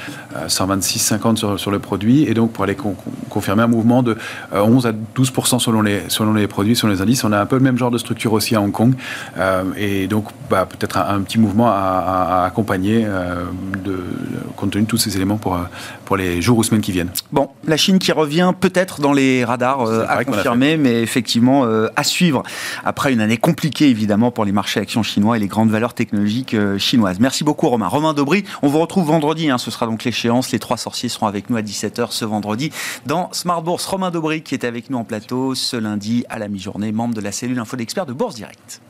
126,50 0.46 1.36
sur, 1.36 1.60
sur 1.60 1.70
le 1.70 1.78
produit. 1.78 2.24
Et 2.24 2.34
donc, 2.34 2.52
pour 2.52 2.64
aller 2.64 2.76
confirmer 3.28 3.62
un 3.62 3.68
mouvement 3.68 4.02
de 4.02 4.16
11 4.52 4.86
à 4.86 4.92
12 4.92 5.32
selon 5.58 5.82
les, 5.82 6.02
selon 6.08 6.34
les 6.34 6.46
produits, 6.46 6.76
selon 6.76 6.92
les 6.92 7.00
indices. 7.00 7.24
On 7.24 7.32
a 7.32 7.40
un 7.40 7.46
peu 7.46 7.56
le 7.56 7.62
même 7.62 7.78
genre 7.78 7.90
de 7.90 7.98
structure 7.98 8.32
aussi 8.32 8.54
à 8.54 8.60
Hong 8.60 8.72
Kong. 8.72 8.94
et 9.76 10.06
donc, 10.06 10.26
bah, 10.50 10.66
peut-être 10.66 10.98
un, 10.98 11.16
un, 11.16 11.20
petit 11.20 11.38
mouvement 11.38 11.71
à 11.72 12.02
à, 12.02 12.44
accompagner 12.44 13.04
euh, 13.04 13.44
de, 13.84 13.98
compte 14.56 14.72
tenu 14.72 14.84
de 14.84 14.88
tous 14.88 14.98
ces 14.98 15.16
éléments 15.16 15.36
pour, 15.36 15.54
euh, 15.54 15.62
pour 16.04 16.16
les 16.16 16.42
jours 16.42 16.58
ou 16.58 16.62
semaines 16.62 16.80
qui 16.80 16.92
viennent. 16.92 17.10
Bon, 17.32 17.48
la 17.66 17.76
Chine 17.76 17.98
qui 17.98 18.12
revient 18.12 18.52
peut-être 18.58 19.00
dans 19.00 19.12
les 19.12 19.44
radars 19.44 19.82
euh, 19.82 20.04
à 20.08 20.24
confirmer, 20.24 20.76
mais 20.76 21.02
effectivement 21.02 21.64
à 21.96 22.04
suivre 22.04 22.42
après 22.84 23.12
une 23.12 23.20
année 23.20 23.36
compliquée 23.36 23.88
évidemment 23.88 24.30
pour 24.30 24.44
les 24.44 24.52
marchés 24.52 24.80
actions 24.80 25.02
chinois 25.02 25.36
et 25.36 25.40
les 25.40 25.46
grandes 25.46 25.70
valeurs 25.70 25.94
technologiques 25.94 26.56
chinoises. 26.78 27.20
Merci 27.20 27.44
beaucoup 27.44 27.68
Romain. 27.68 27.88
Romain 27.88 28.14
Dobry, 28.14 28.44
on 28.62 28.68
vous 28.68 28.78
retrouve 28.78 29.06
vendredi, 29.06 29.50
hein, 29.50 29.58
ce 29.58 29.70
sera 29.70 29.86
donc 29.86 30.04
l'échéance. 30.04 30.52
Les 30.52 30.58
trois 30.58 30.76
sorciers 30.76 31.08
seront 31.08 31.26
avec 31.26 31.50
nous 31.50 31.56
à 31.56 31.62
17h 31.62 32.08
ce 32.10 32.24
vendredi 32.24 32.70
dans 33.06 33.28
Smart 33.32 33.62
Bourse. 33.62 33.86
Romain 33.86 34.10
Dobry 34.10 34.42
qui 34.42 34.54
est 34.54 34.64
avec 34.64 34.90
nous 34.90 34.98
en 34.98 35.04
plateau 35.04 35.54
ce 35.54 35.76
lundi 35.76 36.24
à 36.28 36.38
la 36.38 36.48
mi-journée, 36.48 36.92
membre 36.92 37.14
de 37.14 37.20
la 37.20 37.32
cellule 37.32 37.58
info 37.58 37.76
d'experts 37.76 38.06
de 38.06 38.12
Bourse 38.12 38.34
Direct. 38.34 38.80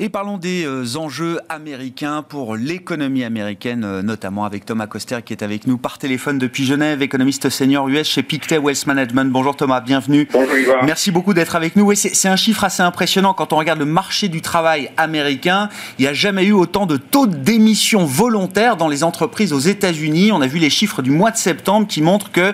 Et 0.00 0.08
parlons 0.08 0.38
des 0.38 0.64
euh, 0.66 0.96
enjeux 0.96 1.38
américains 1.48 2.22
pour 2.28 2.56
l'économie 2.56 3.22
américaine, 3.22 3.84
euh, 3.84 4.02
notamment 4.02 4.44
avec 4.44 4.66
Thomas 4.66 4.88
Coster 4.88 5.18
qui 5.24 5.32
est 5.32 5.44
avec 5.44 5.68
nous 5.68 5.78
par 5.78 5.98
téléphone 5.98 6.36
depuis 6.38 6.64
Genève, 6.64 7.00
économiste 7.00 7.48
senior 7.48 7.88
US 7.88 8.08
chez 8.08 8.24
Pictet 8.24 8.58
Wealth 8.58 8.88
Management. 8.88 9.30
Bonjour 9.30 9.54
Thomas, 9.54 9.80
bienvenue. 9.80 10.26
Bonjour 10.32 10.74
Merci 10.82 11.12
beaucoup 11.12 11.32
d'être 11.32 11.54
avec 11.54 11.76
nous. 11.76 11.84
Oui, 11.84 11.96
c'est 11.96 12.28
un 12.28 12.34
chiffre 12.34 12.64
assez 12.64 12.82
impressionnant 12.82 13.34
quand 13.34 13.52
on 13.52 13.56
regarde 13.56 13.78
le 13.78 13.84
marché 13.84 14.26
du 14.26 14.40
travail 14.40 14.90
américain. 14.96 15.68
Il 16.00 16.02
n'y 16.02 16.08
a 16.08 16.12
jamais 16.12 16.44
eu 16.44 16.52
autant 16.52 16.86
de 16.86 16.96
taux 16.96 17.28
d'émission 17.28 18.04
volontaire 18.04 18.76
dans 18.76 18.88
les 18.88 19.04
entreprises 19.04 19.52
aux 19.52 19.60
États-Unis. 19.60 20.32
On 20.32 20.40
a 20.40 20.48
vu 20.48 20.58
les 20.58 20.70
chiffres 20.70 21.02
du 21.02 21.12
mois 21.12 21.30
de 21.30 21.36
septembre 21.36 21.86
qui 21.86 22.02
montrent 22.02 22.32
que 22.32 22.52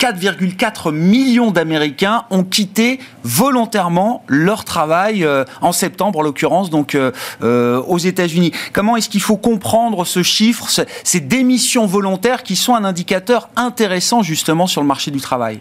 4,4 0.00 0.90
millions 0.92 1.52
d'Américains 1.52 2.24
ont 2.30 2.42
quitté 2.42 2.98
volontairement 3.22 4.24
leur 4.26 4.64
travail 4.64 5.24
euh, 5.24 5.44
en 5.60 5.70
septembre 5.70 6.18
en 6.18 6.22
l'occurrence. 6.22 6.68
Donc 6.80 6.94
euh, 6.94 7.10
euh, 7.42 7.76
aux 7.82 7.98
États-Unis. 7.98 8.52
Comment 8.72 8.96
est-ce 8.96 9.10
qu'il 9.10 9.20
faut 9.20 9.36
comprendre 9.36 10.06
ce 10.06 10.22
chiffre, 10.22 10.64
ces 10.70 11.20
démissions 11.20 11.84
volontaires 11.84 12.42
qui 12.42 12.56
sont 12.56 12.74
un 12.74 12.84
indicateur 12.84 13.50
intéressant 13.54 14.22
justement 14.22 14.66
sur 14.66 14.80
le 14.80 14.86
marché 14.86 15.10
du 15.10 15.20
travail? 15.20 15.58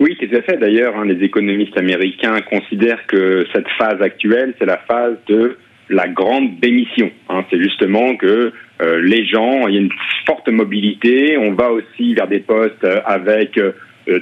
Oui, 0.00 0.16
tout 0.18 0.34
à 0.36 0.42
fait. 0.42 0.56
D'ailleurs, 0.56 0.96
hein, 0.96 1.04
les 1.04 1.24
économistes 1.24 1.78
américains 1.78 2.40
considèrent 2.50 3.06
que 3.06 3.46
cette 3.54 3.68
phase 3.78 4.02
actuelle, 4.02 4.54
c'est 4.58 4.66
la 4.66 4.78
phase 4.78 5.14
de 5.28 5.58
la 5.90 6.08
grande 6.08 6.58
démission. 6.58 7.12
Hein. 7.28 7.44
C'est 7.48 7.62
justement 7.62 8.16
que 8.16 8.52
euh, 8.82 9.00
les 9.00 9.26
gens, 9.26 9.68
il 9.68 9.74
y 9.74 9.78
a 9.78 9.80
une 9.80 9.92
forte 10.26 10.48
mobilité, 10.48 11.38
on 11.38 11.52
va 11.52 11.70
aussi 11.70 12.14
vers 12.14 12.26
des 12.26 12.40
postes 12.40 12.84
avec 13.06 13.60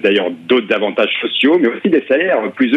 d'ailleurs 0.03 0.31
d'autres 0.31 0.75
avantages 0.75 1.15
sociaux, 1.21 1.59
mais 1.61 1.69
aussi 1.69 1.89
des 1.89 2.05
salaires 2.09 2.51
plus 2.53 2.73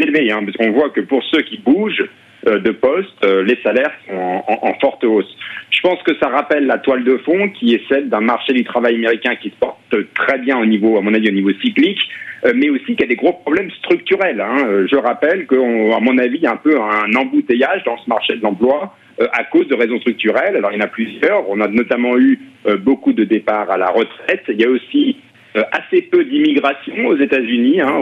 élevés, 0.00 0.30
hein, 0.30 0.40
parce 0.44 0.56
qu'on 0.56 0.72
voit 0.72 0.90
que 0.90 1.00
pour 1.00 1.22
ceux 1.24 1.42
qui 1.42 1.58
bougent, 1.58 2.04
euh, 2.46 2.58
de 2.58 2.72
poste, 2.72 3.24
euh, 3.24 3.42
les 3.42 3.58
salaires 3.62 3.92
sont 4.06 4.42
en, 4.46 4.74
forte 4.78 5.02
hausse. 5.04 5.34
Je 5.70 5.80
pense 5.80 6.02
que 6.02 6.14
ça 6.20 6.28
rappelle 6.28 6.66
la 6.66 6.76
toile 6.76 7.02
de 7.02 7.16
fond 7.18 7.48
qui 7.48 7.74
est 7.74 7.80
celle 7.88 8.10
d'un 8.10 8.20
marché 8.20 8.52
du 8.52 8.64
travail 8.64 8.96
américain 8.96 9.34
qui 9.36 9.48
se 9.48 9.54
porte 9.54 9.78
très 10.14 10.38
bien 10.38 10.58
au 10.58 10.66
niveau, 10.66 10.98
à 10.98 11.00
mon 11.00 11.14
avis, 11.14 11.28
au 11.28 11.32
niveau 11.32 11.52
cyclique, 11.62 12.00
euh, 12.44 12.52
mais 12.54 12.68
aussi 12.68 12.96
qui 12.96 13.02
a 13.02 13.06
des 13.06 13.16
gros 13.16 13.32
problèmes 13.32 13.70
structurels. 13.70 14.42
Hein. 14.42 14.84
Je 14.90 14.96
rappelle 14.96 15.46
qu'à 15.46 15.56
mon 15.56 16.18
avis, 16.18 16.36
il 16.36 16.42
y 16.42 16.46
a 16.46 16.52
un 16.52 16.56
peu 16.56 16.78
un 16.78 17.14
embouteillage 17.14 17.82
dans 17.84 17.96
ce 17.96 18.08
marché 18.10 18.36
de 18.36 18.42
l'emploi 18.42 18.94
à 19.32 19.44
cause 19.44 19.66
de 19.68 19.74
raisons 19.74 19.98
structurelles. 20.00 20.56
Alors 20.56 20.72
il 20.72 20.78
y 20.78 20.82
en 20.82 20.84
a 20.84 20.88
plusieurs. 20.88 21.48
On 21.48 21.60
a 21.60 21.68
notamment 21.68 22.18
eu 22.18 22.38
beaucoup 22.80 23.12
de 23.12 23.24
départs 23.24 23.70
à 23.70 23.78
la 23.78 23.86
retraite. 23.86 24.42
Il 24.48 24.60
y 24.60 24.64
a 24.64 24.68
aussi 24.68 25.16
euh, 25.16 25.33
assez 25.72 26.02
peu 26.02 26.24
d'immigration 26.24 27.06
aux 27.06 27.16
États-Unis 27.16 27.80
hein, 27.80 28.00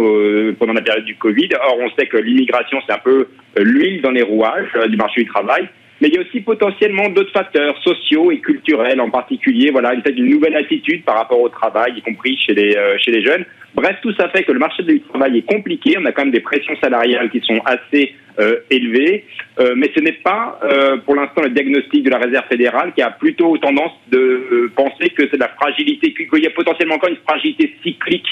pendant 0.58 0.72
la 0.72 0.80
période 0.80 1.04
du 1.04 1.16
Covid. 1.16 1.50
Or, 1.62 1.78
on 1.80 1.90
sait 1.90 2.06
que 2.06 2.16
l'immigration, 2.16 2.78
c'est 2.86 2.94
un 2.94 2.98
peu 2.98 3.28
euh, 3.58 3.62
l'huile 3.62 4.00
dans 4.00 4.10
les 4.10 4.22
rouages 4.22 4.70
euh, 4.76 4.86
du 4.86 4.96
marché 4.96 5.22
du 5.22 5.28
travail. 5.28 5.68
Mais 6.00 6.08
il 6.08 6.14
y 6.14 6.18
a 6.18 6.22
aussi 6.22 6.40
potentiellement 6.40 7.08
d'autres 7.10 7.32
facteurs 7.32 7.76
sociaux 7.82 8.32
et 8.32 8.38
culturels 8.40 9.00
en 9.00 9.10
particulier. 9.10 9.70
Voilà, 9.70 9.94
il 9.94 10.02
s'agit 10.02 10.16
d'une 10.16 10.30
nouvelle 10.30 10.56
attitude 10.56 11.04
par 11.04 11.16
rapport 11.16 11.40
au 11.40 11.48
travail, 11.48 11.92
y 11.96 12.02
compris 12.02 12.36
chez 12.38 12.54
les, 12.54 12.76
chez 12.98 13.12
les 13.12 13.22
jeunes. 13.24 13.44
Bref, 13.74 13.96
tout 14.02 14.12
ça 14.14 14.28
fait 14.28 14.42
que 14.42 14.52
le 14.52 14.58
marché 14.58 14.82
du 14.82 15.00
travail 15.00 15.38
est 15.38 15.46
compliqué. 15.50 15.96
On 15.98 16.04
a 16.04 16.12
quand 16.12 16.22
même 16.22 16.32
des 16.32 16.40
pressions 16.40 16.76
salariales 16.80 17.30
qui 17.30 17.40
sont 17.40 17.60
assez 17.64 18.14
euh, 18.38 18.56
élevées, 18.70 19.24
euh, 19.60 19.74
mais 19.76 19.90
ce 19.94 20.00
n'est 20.00 20.12
pas 20.12 20.58
euh, 20.62 20.98
pour 20.98 21.14
l'instant 21.14 21.42
le 21.42 21.50
diagnostic 21.50 22.02
de 22.02 22.10
la 22.10 22.18
Réserve 22.18 22.46
fédérale 22.48 22.92
qui 22.94 23.02
a 23.02 23.10
plutôt 23.10 23.56
tendance 23.58 23.92
de 24.10 24.70
penser 24.74 25.10
que 25.10 25.22
c'est 25.30 25.36
de 25.36 25.40
la 25.40 25.48
fragilité, 25.48 26.12
qu'il 26.14 26.42
y 26.42 26.46
a 26.46 26.50
potentiellement 26.50 26.96
encore 26.96 27.10
une 27.10 27.18
fragilité 27.26 27.74
cyclique 27.82 28.26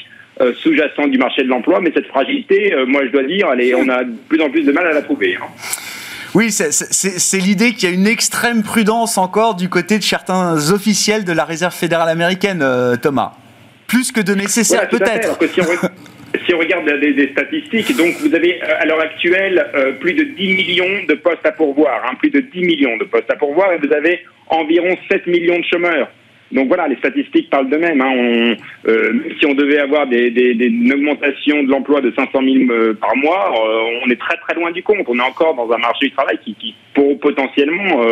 sous-jacente 0.54 1.10
du 1.10 1.18
marché 1.18 1.42
de 1.42 1.48
l'emploi, 1.48 1.80
mais 1.82 1.92
cette 1.92 2.06
fragilité, 2.06 2.74
moi 2.86 3.02
je 3.04 3.10
dois 3.10 3.24
dire, 3.24 3.48
on 3.76 3.88
a 3.90 4.04
de 4.04 4.12
plus 4.26 4.40
en 4.40 4.48
plus 4.48 4.62
de 4.62 4.72
mal 4.72 4.86
à 4.86 4.92
la 4.92 5.02
trouver. 5.02 5.36
Hein. 5.36 5.44
Oui, 6.34 6.50
c'est 6.50 7.38
l'idée 7.38 7.74
qu'il 7.74 7.90
y 7.90 7.92
a 7.92 7.94
une 7.94 8.06
extrême 8.06 8.62
prudence 8.62 9.18
encore 9.18 9.54
du 9.54 9.68
côté 9.68 9.98
de 9.98 10.02
certains 10.02 10.72
officiels 10.72 11.26
de 11.26 11.32
la 11.32 11.44
Réserve 11.44 11.74
fédérale 11.74 12.08
américaine, 12.08 12.64
Thomas. 13.02 13.34
Plus 13.90 14.12
que 14.12 14.20
de 14.20 14.34
nécessaire, 14.34 14.88
peut-être. 14.88 15.38
Si 16.46 16.54
on 16.54 16.58
regarde 16.58 16.88
des, 17.00 17.28
statistiques, 17.32 17.96
donc 17.96 18.14
vous 18.20 18.32
avez 18.32 18.62
euh, 18.62 18.78
à 18.78 18.86
l'heure 18.86 19.00
actuelle 19.00 19.66
euh, 19.74 19.92
plus 19.94 20.14
de 20.14 20.22
10 20.22 20.54
millions 20.54 21.04
de 21.08 21.14
postes 21.14 21.44
à 21.44 21.50
pourvoir, 21.50 22.02
hein, 22.06 22.14
plus 22.20 22.30
de 22.30 22.38
10 22.38 22.60
millions 22.60 22.96
de 22.98 23.04
postes 23.04 23.30
à 23.32 23.34
pourvoir, 23.34 23.72
et 23.72 23.78
vous 23.78 23.92
avez 23.92 24.20
environ 24.46 24.96
7 25.10 25.26
millions 25.26 25.58
de 25.58 25.64
chômeurs. 25.64 26.08
Donc 26.52 26.68
voilà, 26.68 26.86
les 26.86 26.96
statistiques 26.96 27.50
parlent 27.50 27.68
d'eux-mêmes. 27.68 28.00
Hein. 28.00 28.54
Euh, 28.86 29.12
si 29.40 29.46
on 29.46 29.54
devait 29.54 29.80
avoir 29.80 30.06
des, 30.06 30.30
des, 30.30 30.54
des 30.54 30.66
une 30.66 30.92
augmentation 30.92 31.64
de 31.64 31.68
l'emploi 31.68 32.00
de 32.00 32.12
500 32.14 32.30
000 32.32 32.94
par 33.00 33.16
mois, 33.16 33.52
on 34.04 34.08
est 34.08 34.20
très 34.20 34.36
très 34.36 34.54
loin 34.54 34.70
du 34.70 34.84
compte. 34.84 35.06
On 35.08 35.18
est 35.18 35.22
encore 35.22 35.54
dans 35.56 35.70
un 35.72 35.78
marché 35.78 36.06
du 36.06 36.12
travail 36.12 36.38
qui, 36.44 36.54
qui 36.54 36.76
pour, 36.94 37.18
potentiellement 37.18 38.02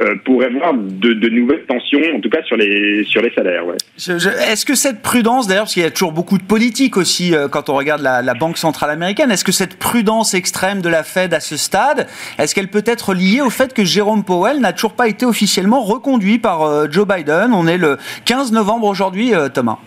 euh, 0.00 0.14
pourrait 0.24 0.48
voir 0.48 0.72
de, 0.72 1.12
de, 1.12 1.28
nouvelles 1.28 1.64
tensions, 1.66 2.00
en 2.14 2.20
tout 2.20 2.30
cas 2.30 2.42
sur 2.44 2.56
les, 2.56 3.04
sur 3.04 3.20
les 3.20 3.30
salaires. 3.34 3.66
Ouais. 3.66 3.76
Est-ce 3.98 4.64
que 4.64 4.74
cette 4.74 5.02
prudence, 5.02 5.46
d'ailleurs, 5.46 5.64
parce 5.64 5.74
qu'il 5.74 5.82
y 5.82 5.86
a 5.86 5.90
toujours 5.90 6.12
beaucoup 6.12 6.38
de 6.38 6.42
politique 6.42 6.96
aussi 6.96 7.34
euh, 7.34 7.46
quand 7.46 7.68
on 7.68 7.74
regarde 7.74 8.00
la, 8.00 8.22
la 8.22 8.32
Banque 8.32 8.56
centrale 8.56 8.88
américaine, 8.88 9.30
est-ce 9.30 9.44
que 9.44 9.52
cette 9.52 9.78
prudence 9.78 10.32
extrême 10.32 10.80
de 10.80 10.88
la 10.88 11.02
Fed 11.02 11.34
à 11.34 11.40
ce 11.40 11.58
stade, 11.58 12.06
est-ce 12.38 12.54
qu'elle 12.54 12.68
peut 12.68 12.84
être 12.86 13.12
liée 13.12 13.42
au 13.42 13.50
fait 13.50 13.74
que 13.74 13.84
Jérôme 13.84 14.24
Powell 14.24 14.60
n'a 14.60 14.72
toujours 14.72 14.94
pas 14.94 15.08
été 15.08 15.26
officiellement 15.26 15.82
reconduit 15.82 16.38
par 16.38 16.62
euh, 16.62 16.86
Joe 16.90 17.06
Biden? 17.06 17.52
On 17.52 17.66
est 17.66 17.78
le 17.78 17.98
15 18.24 18.50
novembre 18.52 18.86
aujourd'hui, 18.86 19.32
Thomas. 19.52 19.78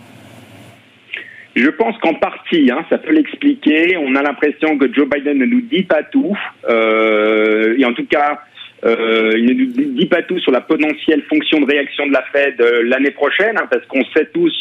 Je 1.56 1.68
pense 1.70 1.98
qu'en 1.98 2.14
partie, 2.14 2.70
hein, 2.70 2.84
ça 2.90 2.98
peut 2.98 3.12
l'expliquer. 3.12 3.96
On 3.96 4.14
a 4.14 4.22
l'impression 4.22 4.78
que 4.78 4.92
Joe 4.92 5.08
Biden 5.08 5.38
ne 5.38 5.46
nous 5.46 5.62
dit 5.62 5.82
pas 5.82 6.04
tout. 6.04 6.36
Et 6.68 7.84
en 7.84 7.92
tout 7.94 8.06
cas, 8.06 8.40
euh, 8.84 9.32
il 9.36 9.46
ne 9.46 9.98
dit 9.98 10.06
pas 10.06 10.22
tout 10.22 10.38
sur 10.38 10.52
la 10.52 10.60
potentielle 10.60 11.22
fonction 11.28 11.60
de 11.60 11.66
réaction 11.66 12.06
de 12.06 12.12
la 12.12 12.22
Fed 12.32 12.60
euh, 12.60 12.82
l'année 12.84 13.10
prochaine, 13.10 13.56
hein, 13.56 13.66
parce 13.70 13.84
qu'on 13.86 14.04
sait 14.16 14.28
tous 14.32 14.54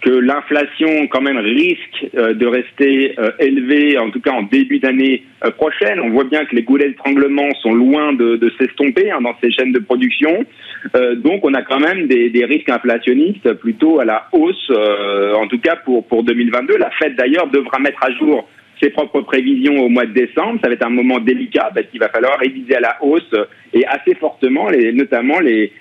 que 0.00 0.10
l'inflation 0.10 1.06
quand 1.06 1.20
même 1.20 1.38
risque 1.38 2.06
euh, 2.16 2.34
de 2.34 2.44
rester 2.44 3.14
élevée, 3.38 3.98
en 3.98 4.10
tout 4.10 4.20
cas 4.20 4.32
en 4.32 4.42
début 4.42 4.80
d'année 4.80 5.22
prochaine. 5.56 6.00
On 6.00 6.10
voit 6.10 6.24
bien 6.24 6.44
que 6.44 6.56
les 6.56 6.64
goulets 6.64 6.88
d'étranglement 6.88 7.54
sont 7.62 7.72
loin 7.72 8.12
de, 8.12 8.34
de 8.34 8.52
s'estomper 8.58 9.12
hein, 9.12 9.20
dans 9.20 9.36
ces 9.40 9.52
chaînes 9.52 9.72
de 9.72 9.78
production. 9.78 10.44
donc 11.18 11.44
on 11.44 11.54
a 11.54 11.62
quand 11.62 11.78
même 11.78 12.08
des, 12.08 12.30
des, 12.30 12.44
risques 12.44 12.68
inflationnistes 12.68 13.52
plutôt 13.54 14.00
à 14.00 14.04
la 14.04 14.26
hausse, 14.32 14.72
en 15.36 15.46
tout 15.46 15.60
cas 15.60 15.76
pour, 15.76 16.04
pour 16.08 16.24
2022. 16.24 16.78
La 16.78 16.90
Fed 16.90 17.14
d'ailleurs 17.14 17.46
devra 17.46 17.78
mettre 17.78 18.02
à 18.04 18.10
jour 18.10 18.48
ses 18.82 18.90
propres 18.90 19.20
prévisions 19.20 19.76
au 19.78 19.88
mois 19.88 20.06
de 20.06 20.12
décembre. 20.12 20.58
Ça 20.62 20.68
va 20.68 20.74
être 20.74 20.86
un 20.86 20.90
moment 20.90 21.20
délicat 21.20 21.70
parce 21.74 21.86
qu'il 21.86 22.00
va 22.00 22.08
falloir 22.08 22.38
réviser 22.38 22.76
à 22.76 22.80
la 22.80 22.96
hausse 23.02 23.34
et 23.72 23.86
assez 23.86 24.14
fortement, 24.14 24.68
notamment 24.92 25.40
les, 25.40 25.72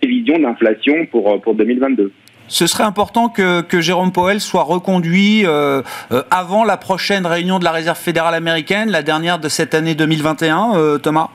prévisions 0.00 0.38
d'inflation 0.38 1.06
pour, 1.06 1.40
pour 1.40 1.54
2022 1.54 2.12
ce 2.48 2.66
serait 2.66 2.84
important 2.84 3.28
que, 3.28 3.60
que, 3.60 3.80
Jérôme 3.80 4.10
Powell 4.10 4.40
soit 4.40 4.62
reconduit 4.62 5.46
euh, 5.46 5.82
euh, 6.10 6.22
avant 6.30 6.64
la 6.64 6.76
prochaine 6.76 7.26
réunion 7.26 7.58
de 7.58 7.64
la 7.64 7.72
Réserve 7.72 7.98
fédérale 7.98 8.34
américaine, 8.34 8.90
la 8.90 9.02
dernière 9.02 9.38
de 9.38 9.48
cette 9.48 9.74
année 9.74 9.94
2021, 9.94 10.72
euh, 10.74 10.98
Thomas? 10.98 11.28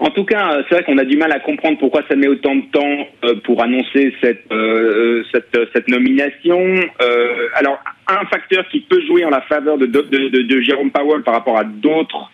En 0.00 0.10
tout 0.10 0.24
cas, 0.24 0.62
c'est 0.68 0.76
vrai 0.76 0.84
qu'on 0.84 0.98
a 0.98 1.04
du 1.04 1.16
mal 1.16 1.32
à 1.32 1.40
comprendre 1.40 1.78
pourquoi 1.78 2.02
ça 2.08 2.14
met 2.14 2.28
autant 2.28 2.54
de 2.54 2.62
temps 2.70 3.08
euh, 3.24 3.34
pour 3.44 3.62
annoncer 3.62 4.14
cette, 4.22 4.44
euh, 4.52 5.24
cette, 5.32 5.56
cette, 5.72 5.88
nomination. 5.88 6.60
Euh, 7.02 7.48
alors, 7.54 7.82
un 8.06 8.24
facteur 8.26 8.66
qui 8.68 8.80
peut 8.80 9.00
jouer 9.06 9.24
en 9.24 9.30
la 9.30 9.40
faveur 9.42 9.76
de, 9.76 9.86
de, 9.86 10.02
de, 10.02 10.42
de 10.42 10.60
Jérôme 10.60 10.92
Powell 10.92 11.22
par 11.22 11.34
rapport 11.34 11.58
à 11.58 11.64
d'autres 11.64 12.30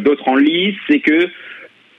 d'autres 0.00 0.28
en 0.28 0.36
lice, 0.36 0.76
c'est 0.88 1.00
que 1.00 1.28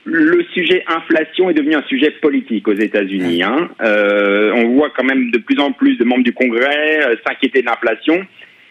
le 0.02 0.44
sujet 0.52 0.82
inflation 0.88 1.48
est 1.50 1.54
devenu 1.54 1.76
un 1.76 1.84
sujet 1.84 2.10
politique 2.10 2.66
aux 2.66 2.74
États-Unis. 2.74 3.44
Hein. 3.44 3.68
on 3.80 4.74
voit 4.74 4.90
quand 4.90 5.04
même 5.04 5.30
de 5.30 5.38
plus 5.38 5.60
en 5.60 5.70
plus 5.70 5.96
de 5.96 6.04
membres 6.04 6.24
du 6.24 6.32
Congrès 6.32 7.16
s'inquiéter 7.24 7.60
de 7.60 7.66
l'inflation. 7.66 8.26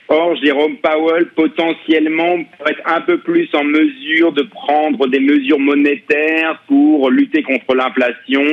Or, 0.09 0.35
Jérôme 0.35 0.77
Powell, 0.77 1.27
potentiellement, 1.35 2.43
pourrait 2.57 2.71
être 2.71 2.81
un 2.85 3.01
peu 3.01 3.17
plus 3.19 3.49
en 3.53 3.63
mesure 3.63 4.33
de 4.33 4.43
prendre 4.43 5.07
des 5.07 5.19
mesures 5.19 5.59
monétaires 5.59 6.61
pour 6.67 7.09
lutter 7.09 7.41
contre 7.41 7.73
l'inflation. 7.73 8.43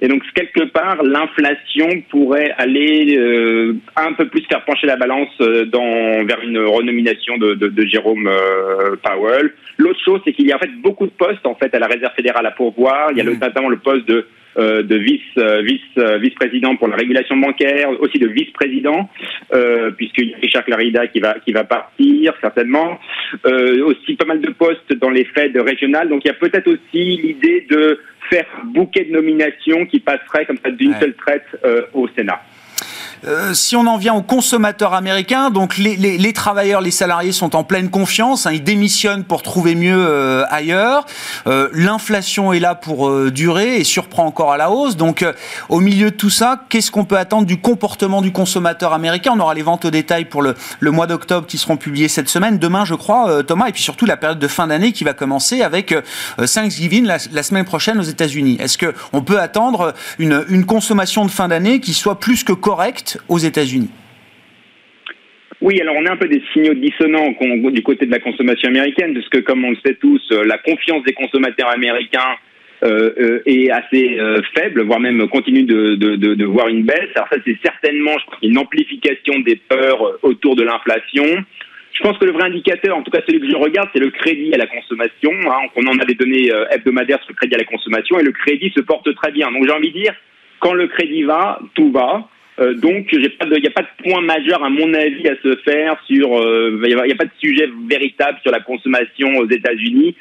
Et 0.00 0.06
donc, 0.06 0.22
quelque 0.34 0.64
part, 0.66 1.02
l'inflation 1.02 2.02
pourrait 2.10 2.52
aller 2.56 3.16
euh, 3.18 3.74
un 3.96 4.12
peu 4.12 4.28
plus 4.28 4.42
faire 4.42 4.64
pencher 4.64 4.86
la 4.86 4.96
balance 4.96 5.28
euh, 5.40 5.64
dans, 5.64 6.24
vers 6.24 6.40
une 6.42 6.58
renomination 6.58 7.36
de, 7.36 7.54
de, 7.54 7.68
de 7.68 7.86
Jérôme 7.86 8.28
euh, 8.28 8.94
Powell. 9.02 9.52
L'autre 9.78 9.98
chose, 10.04 10.20
c'est 10.24 10.32
qu'il 10.32 10.46
y 10.46 10.52
a 10.52 10.56
en 10.56 10.60
fait 10.60 10.70
beaucoup 10.82 11.06
de 11.06 11.12
postes 11.12 11.44
en 11.44 11.56
fait 11.56 11.74
à 11.74 11.80
la 11.80 11.86
Réserve 11.86 12.14
fédérale 12.14 12.46
à 12.46 12.52
pourvoir. 12.52 13.08
Il 13.10 13.18
y 13.18 13.20
a 13.20 13.24
mmh. 13.24 13.38
notamment 13.40 13.68
le 13.68 13.78
poste 13.78 14.06
de 14.06 14.26
de 14.58 14.96
vice 14.96 15.20
euh, 15.38 15.62
vice 15.62 15.80
euh, 15.98 16.18
vice 16.18 16.34
président 16.34 16.74
pour 16.76 16.88
la 16.88 16.96
régulation 16.96 17.36
bancaire, 17.36 17.90
aussi 18.00 18.18
de 18.18 18.26
vice 18.28 18.50
président, 18.50 19.08
euh, 19.52 19.90
puisque 19.92 20.20
Richard 20.42 20.64
Clarida 20.64 21.06
qui 21.06 21.20
va 21.20 21.34
qui 21.44 21.52
va 21.52 21.64
partir 21.64 22.34
certainement, 22.40 22.98
aussi 23.84 24.16
pas 24.16 24.24
mal 24.24 24.40
de 24.40 24.50
postes 24.50 24.92
dans 24.94 25.10
les 25.10 25.24
Fed 25.24 25.56
régionales. 25.56 26.08
Donc 26.08 26.24
il 26.24 26.28
y 26.28 26.30
a 26.30 26.34
peut-être 26.34 26.68
aussi 26.68 27.16
l'idée 27.16 27.66
de 27.70 28.00
faire 28.30 28.46
bouquet 28.64 29.04
de 29.04 29.12
nominations 29.12 29.86
qui 29.86 30.00
passerait 30.00 30.44
comme 30.46 30.58
ça 30.58 30.70
d'une 30.70 30.94
seule 30.94 31.14
traite 31.14 31.46
au 31.94 32.08
Sénat. 32.08 32.40
Euh, 33.26 33.54
si 33.54 33.76
on 33.76 33.86
en 33.86 33.96
vient 33.96 34.14
aux 34.14 34.22
consommateurs 34.22 34.94
américains, 34.94 35.50
donc 35.50 35.76
les, 35.76 35.96
les, 35.96 36.18
les, 36.18 36.32
travailleurs, 36.32 36.80
les 36.80 36.90
salariés 36.90 37.32
sont 37.32 37.56
en 37.56 37.64
pleine 37.64 37.90
confiance, 37.90 38.46
hein, 38.46 38.52
ils 38.52 38.62
démissionnent 38.62 39.24
pour 39.24 39.42
trouver 39.42 39.74
mieux 39.74 40.06
euh, 40.06 40.44
ailleurs. 40.50 41.06
Euh, 41.46 41.68
L'inflation 41.72 42.52
est 42.52 42.60
là 42.60 42.74
pour 42.74 43.08
euh, 43.08 43.30
durer 43.30 43.76
et 43.76 43.84
surprend 43.84 44.26
encore 44.26 44.52
à 44.52 44.56
la 44.56 44.70
hausse. 44.70 44.96
Donc, 44.96 45.24
au 45.68 45.80
milieu 45.80 46.10
de 46.10 46.16
tout 46.16 46.30
ça, 46.30 46.62
qu'est-ce 46.68 46.90
qu'on 46.90 47.04
peut 47.04 47.18
attendre 47.18 47.46
du 47.46 47.60
comportement 47.60 48.22
du 48.22 48.32
consommateur 48.32 48.92
américain? 48.92 49.32
On 49.34 49.40
aura 49.40 49.54
les 49.54 49.62
ventes 49.62 49.84
au 49.84 49.90
détail 49.90 50.24
pour 50.24 50.42
le, 50.42 50.54
le 50.80 50.90
mois 50.90 51.06
d'octobre 51.06 51.46
qui 51.46 51.58
seront 51.58 51.76
publiées 51.76 52.08
cette 52.08 52.28
semaine, 52.28 52.58
demain, 52.58 52.84
je 52.84 52.94
crois, 52.94 53.42
Thomas, 53.42 53.68
et 53.68 53.72
puis 53.72 53.82
surtout 53.82 54.06
la 54.06 54.16
période 54.16 54.38
de 54.38 54.48
fin 54.48 54.66
d'année 54.66 54.92
qui 54.92 55.04
va 55.04 55.12
commencer 55.12 55.62
avec 55.62 55.94
Thanksgiving 56.36 57.04
la, 57.04 57.18
la, 57.32 57.42
semaine 57.42 57.64
prochaine 57.64 57.98
aux 57.98 58.02
États-Unis. 58.02 58.56
Est-ce 58.60 58.78
que 58.78 58.94
on 59.12 59.22
peut 59.22 59.40
attendre 59.40 59.94
une, 60.18 60.44
une 60.48 60.64
consommation 60.64 61.24
de 61.24 61.30
fin 61.30 61.48
d'année 61.48 61.80
qui 61.80 61.94
soit 61.94 62.18
plus 62.20 62.44
que 62.44 62.52
correcte 62.52 63.07
aux 63.28 63.38
États-Unis 63.38 63.90
oui, 65.60 65.80
alors 65.80 65.96
on 65.96 66.06
a 66.06 66.12
un 66.12 66.16
peu 66.16 66.28
des 66.28 66.42
signaux 66.52 66.74
dissonants 66.74 67.34
du 67.70 67.82
côté 67.82 68.06
de 68.06 68.12
la 68.12 68.20
consommation 68.20 68.68
américaine, 68.68 69.12
parce 69.14 69.28
que 69.28 69.38
comme 69.38 69.64
on 69.64 69.70
le 69.70 69.76
sait 69.84 69.94
tous, 69.94 70.22
euh, 70.30 70.44
la 70.44 70.58
confiance 70.58 71.02
des 71.02 71.14
consommateurs 71.14 71.68
américains 71.70 72.36
euh, 72.84 73.10
euh, 73.18 73.42
est 73.44 73.70
assez 73.70 74.18
faible, 74.54 74.82
voire 74.82 75.00
même 75.00 75.26
continue 75.28 75.64
de, 75.64 76.44
voir 76.44 76.68
une 76.68 76.84
baisse. 76.84 77.10
Alors 77.16 77.28
ça, 77.28 77.38
c'est 77.44 77.58
certainement 77.60 78.14
une 78.40 78.56
amplification 78.56 79.40
des 79.40 79.56
peurs 79.56 80.18
autour 80.22 80.54
de 80.54 80.62
l'inflation. 80.62 81.24
Je 81.92 82.02
pense 82.04 82.16
que 82.18 82.26
le 82.26 82.32
vrai 82.32 82.44
indicateur, 82.44 82.96
en 82.96 83.02
tout 83.02 83.10
cas 83.10 83.22
celui 83.26 83.40
que 83.40 83.50
je 83.50 83.56
regarde, 83.56 83.88
c'est 83.92 83.98
le 83.98 84.10
crédit 84.10 84.54
à 84.54 84.58
la 84.58 84.68
consommation. 84.68 85.32
Hein. 85.32 85.66
On 85.74 85.84
en 85.88 85.98
a 85.98 86.04
des 86.04 86.14
données 86.14 86.52
hebdomadaires 86.70 87.18
sur 87.24 87.30
le 87.30 87.34
crédit 87.34 87.56
à 87.56 87.58
la 87.58 87.64
consommation, 87.64 88.20
et 88.20 88.22
le 88.22 88.30
crédit 88.30 88.70
se 88.76 88.80
porte 88.80 89.12
très 89.16 89.32
bien. 89.32 89.50
Donc 89.50 89.66
j'ai 89.66 89.72
envie 89.72 89.90
de 89.90 89.98
dire, 89.98 90.14
quand 90.60 90.74
le 90.74 90.86
crédit 90.86 91.24
va, 91.24 91.58
tout 91.74 91.90
va. 91.90 92.28
Euh, 92.60 92.74
donc, 92.74 93.06
il 93.12 93.20
n'y 93.20 93.26
a 93.66 93.70
pas 93.70 93.82
de 93.82 94.02
point 94.02 94.20
majeur, 94.20 94.62
à 94.64 94.70
mon 94.70 94.92
avis, 94.94 95.28
à 95.28 95.36
se 95.42 95.56
faire 95.64 95.96
sur. 96.06 96.38
Euh, 96.38 96.80
il 96.84 96.94
n'y 96.94 97.12
a, 97.12 97.16
pas 97.16 97.24
de 97.24 97.30
sujet 97.38 97.68
véritable 97.88 98.38
sur 98.42 98.50
la 98.50 98.60
consommation 98.60 99.36
aux 99.36 99.48
États-Unis. 99.48 100.16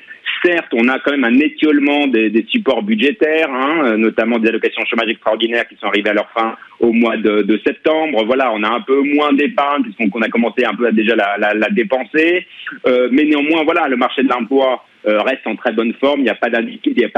Certes, 0.45 0.71
on 0.73 0.87
a 0.87 0.99
quand 0.99 1.11
même 1.11 1.23
un 1.23 1.39
étiolement 1.39 2.05
des, 2.05 2.29
des 2.29 2.45
supports 2.49 2.83
budgétaires, 2.83 3.49
hein, 3.51 3.81
euh, 3.85 3.97
notamment 3.97 4.37
des 4.37 4.49
allocations 4.49 4.85
chômage 4.85 5.09
extraordinaires 5.09 5.67
qui 5.67 5.75
sont 5.77 5.87
arrivées 5.87 6.11
à 6.11 6.13
leur 6.13 6.29
fin 6.29 6.55
au 6.79 6.91
mois 6.91 7.17
de, 7.17 7.41
de 7.41 7.59
septembre. 7.65 8.23
Voilà, 8.25 8.51
on 8.53 8.61
a 8.61 8.69
un 8.69 8.81
peu 8.81 9.01
moins 9.01 9.33
d'épargne 9.33 9.83
puisqu'on 9.83 10.21
a 10.21 10.29
commencé 10.29 10.63
un 10.63 10.75
peu 10.75 10.85
à 10.85 10.91
déjà 10.91 11.15
la, 11.15 11.37
la, 11.39 11.55
la 11.55 11.69
dépenser. 11.69 12.45
Euh, 12.85 13.07
mais 13.11 13.23
néanmoins, 13.23 13.63
voilà, 13.63 13.87
le 13.87 13.97
marché 13.97 14.21
de 14.21 14.29
l'emploi 14.29 14.85
reste 15.05 15.47
en 15.47 15.55
très 15.55 15.71
bonne 15.71 15.93
forme. 15.93 16.19
Il 16.19 16.23
n'y 16.23 16.29
a 16.29 16.35
pas 16.35 16.49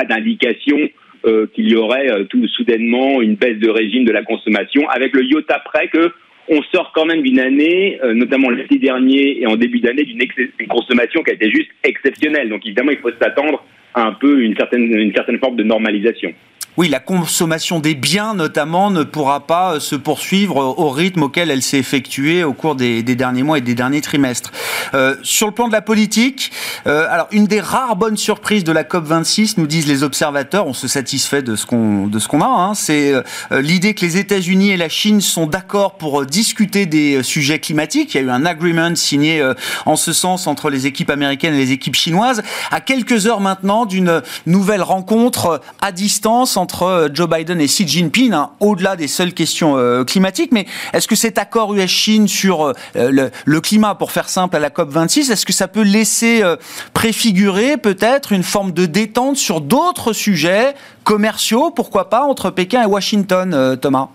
d'indication 0.06 0.78
euh, 1.26 1.48
qu'il 1.54 1.70
y 1.70 1.76
aurait 1.76 2.10
euh, 2.12 2.24
tout 2.26 2.48
soudainement 2.48 3.22
une 3.22 3.36
baisse 3.36 3.60
de 3.60 3.70
régime 3.70 4.06
de 4.06 4.12
la 4.12 4.24
consommation, 4.24 4.88
avec 4.90 5.14
le 5.14 5.24
iota 5.24 5.60
près 5.60 5.88
que 5.88 6.12
on 6.50 6.62
sort 6.64 6.92
quand 6.96 7.06
même 7.06 7.22
d'une 7.22 7.40
année, 7.40 8.00
euh, 8.04 8.14
notamment 8.14 8.50
l'été 8.50 8.80
dernier 8.80 9.42
et 9.42 9.46
en 9.46 9.56
début 9.56 9.80
d'année, 9.80 10.04
d'une 10.04 10.68
consommation 10.68 11.22
qui 11.22 11.32
a 11.32 11.34
été 11.34 11.50
juste 11.52 11.70
exceptionnelle. 11.84 12.50
Donc 12.50 12.66
évidemment, 12.66 12.92
il 12.92 12.98
faut 12.98 13.12
s'attendre 13.22 13.64
à 13.94 14.08
un 14.08 14.14
peu 14.14 14.42
une 14.42 14.56
certaine, 14.56 14.92
une 14.92 15.14
certaine 15.14 15.38
forme 15.40 15.56
de 15.56 15.64
normalisation. 15.64 16.34
Oui, 16.80 16.88
la 16.88 17.02
consommation 17.02 17.82
des 17.82 17.94
biens 17.94 18.34
notamment 18.34 18.90
ne 18.90 19.04
pourra 19.04 19.46
pas 19.46 19.82
se 19.82 19.98
poursuivre 19.98 20.56
au 20.56 20.90
rythme 20.90 21.24
auquel 21.24 21.52
elle 21.52 21.62
s'est 21.62 21.78
effectuée 21.78 22.46
au 22.46 22.54
cours 22.54 22.76
des, 22.76 23.04
derniers 23.04 23.44
mois 23.44 23.58
et 23.58 23.62
des 23.62 23.76
derniers 23.76 24.00
trimestres. 24.00 24.54
sur 25.22 25.48
le 25.48 25.54
plan 25.54 25.68
de 25.68 25.74
la 25.74 25.82
politique, 25.82 26.54
alors 26.86 27.28
une 27.32 27.48
des 27.48 27.60
rares 27.60 27.98
bonnes 27.98 28.16
surprises 28.16 28.64
de 28.64 28.72
la 28.72 28.86
COP 28.86 29.04
26, 29.04 29.58
nous 29.58 29.68
disent 29.68 29.88
les 29.88 30.04
observateurs, 30.04 30.68
on 30.68 30.74
se 30.74 30.88
satisfait 30.88 31.42
de 31.42 31.58
ce 31.58 31.66
qu'on 31.66 32.10
ce 32.18 32.28
qu'on 32.30 32.40
a, 32.40 32.48
hein, 32.48 32.74
c'est 32.76 33.14
l'idée 33.52 33.94
que 33.94 34.06
les 34.06 34.16
États-Unis 34.16 34.70
et 34.70 34.78
la 34.78 34.88
Chine 34.88 35.20
sont 35.20 35.48
d'accord 35.48 35.96
pour 35.96 36.26
discuter 36.26 36.86
des 36.86 37.24
sujets 37.24 37.60
climatiques. 37.60 38.16
Il 38.16 38.22
y 38.22 38.22
a 38.22 38.24
eu 38.24 38.30
un 38.30 38.46
agreement 38.46 38.96
signé 38.96 39.46
en 39.86 39.98
ce 39.98 40.14
sens 40.14 40.48
entre 40.48 40.70
les 40.70 40.88
équipes 40.88 41.10
américaines 41.10 41.56
et 41.56 41.58
les 41.58 41.74
équipes 41.74 41.96
chinoises. 41.96 42.42
À 42.72 42.80
quelques 42.80 43.28
heures 43.28 43.42
maintenant 43.42 43.86
d'une 43.86 44.22
nouvelle 44.46 44.82
rencontre 44.82 45.60
à 45.82 45.92
distance 45.92 46.56
entre 46.56 46.69
Joe 47.14 47.30
Biden 47.30 47.60
et 47.62 47.66
Xi 47.66 47.88
Jinping, 47.88 48.34
hein, 48.34 48.52
au-delà 48.60 48.96
des 48.96 49.08
seules 49.08 49.34
questions 49.34 49.78
euh, 49.78 50.04
climatiques. 50.04 50.52
Mais 50.52 50.66
est-ce 50.94 51.08
que 51.08 51.16
cet 51.16 51.38
accord 51.38 51.74
US-Chine 51.74 52.28
sur 52.28 52.74
euh, 52.96 53.30
le, 53.46 53.62
climat, 53.62 53.96
pour 53.96 54.12
faire 54.12 54.30
simple, 54.30 54.56
à 54.56 54.60
la 54.60 54.70
COP 54.70 54.90
26, 54.90 55.32
est-ce 55.32 55.46
que 55.46 55.54
ça 55.54 55.68
peut 55.68 55.84
laisser 55.84 56.44
euh, 56.44 56.56
préfigurer 56.94 57.78
peut-être 57.78 58.32
une 58.32 58.44
forme 58.44 58.72
de 58.72 58.86
détente 58.86 59.38
sur 59.38 59.62
d'autres 59.62 60.14
sujets 60.14 60.74
commerciaux, 61.04 61.72
pourquoi 61.72 62.10
pas, 62.10 62.22
entre 62.22 62.52
Pékin 62.52 62.84
et 62.84 62.86
Washington, 62.86 63.78
Thomas? 63.82 64.10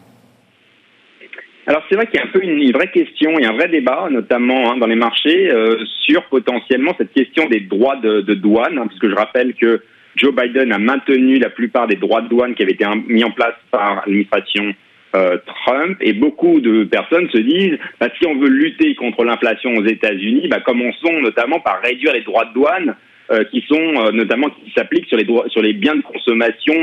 Alors 1.67 1.83
c'est 1.89 1.97
vrai 1.97 2.07
qu'il 2.07 2.17
y 2.17 2.23
a 2.23 2.27
un 2.27 2.31
peu 2.31 2.43
une, 2.43 2.71
vraie 2.73 2.91
question 2.91 3.39
et 3.39 3.47
un 3.47 3.53
vrai 3.53 3.69
débat, 3.69 4.09
notamment 4.11 4.73
hein, 4.73 4.77
dans 4.77 4.87
les 4.87 4.97
marchés, 4.97 5.51
euh, 5.51 5.79
sur 6.03 6.25
potentiellement 6.25 6.93
cette 6.99 7.13
question 7.13 7.47
des 7.47 7.61
droits 7.61 7.97
de, 7.97 8.21
douane, 8.35 8.79
hein, 8.79 8.87
puisque 8.87 9.09
je 9.09 9.15
rappelle 9.15 9.55
que 9.55 9.83
Joe 10.17 10.35
Biden 10.35 10.73
a 10.73 10.79
maintenu 10.79 11.39
la 11.39 11.51
plupart 11.51 11.87
des 11.87 11.97
droits 11.97 12.23
de 12.23 12.29
douane 12.29 12.55
qui 12.55 12.63
avaient 12.63 12.73
été 12.73 12.85
mis 13.09 13.25
en 13.25 13.31
place 13.31 13.55
par 13.71 13.97
l'administration 13.97 14.75
euh, 15.17 15.39
Trump, 15.47 15.97
et 16.01 16.13
beaucoup 16.13 16.61
de 16.61 16.85
personnes 16.85 17.29
se 17.31 17.39
disent, 17.39 17.79
bah, 18.01 18.09
si 18.19 18.27
on 18.27 18.37
veut 18.37 18.49
lutter 18.49 18.95
contre 18.97 19.25
l'inflation 19.25 19.73
aux 19.75 19.85
États-Unis, 19.85 20.49
bah, 20.49 20.61
commençons 20.61 21.21
notamment 21.21 21.61
par 21.61 21.81
réduire 21.83 22.13
les 22.13 22.23
droits 22.23 22.47
de 22.47 22.55
douane 22.55 22.97
euh, 23.31 23.45
qui 23.45 23.65
sont 23.69 24.13
notamment 24.13 24.51
qui 24.51 24.73
s'appliquent 24.77 25.07
sur 25.07 25.17
les 25.17 25.27
sur 25.49 25.63
les 25.63 25.73
biens 25.73 25.95
de 25.95 26.03
consommation 26.03 26.75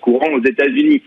courants 0.00 0.32
aux 0.32 0.44
États-Unis. 0.44 1.02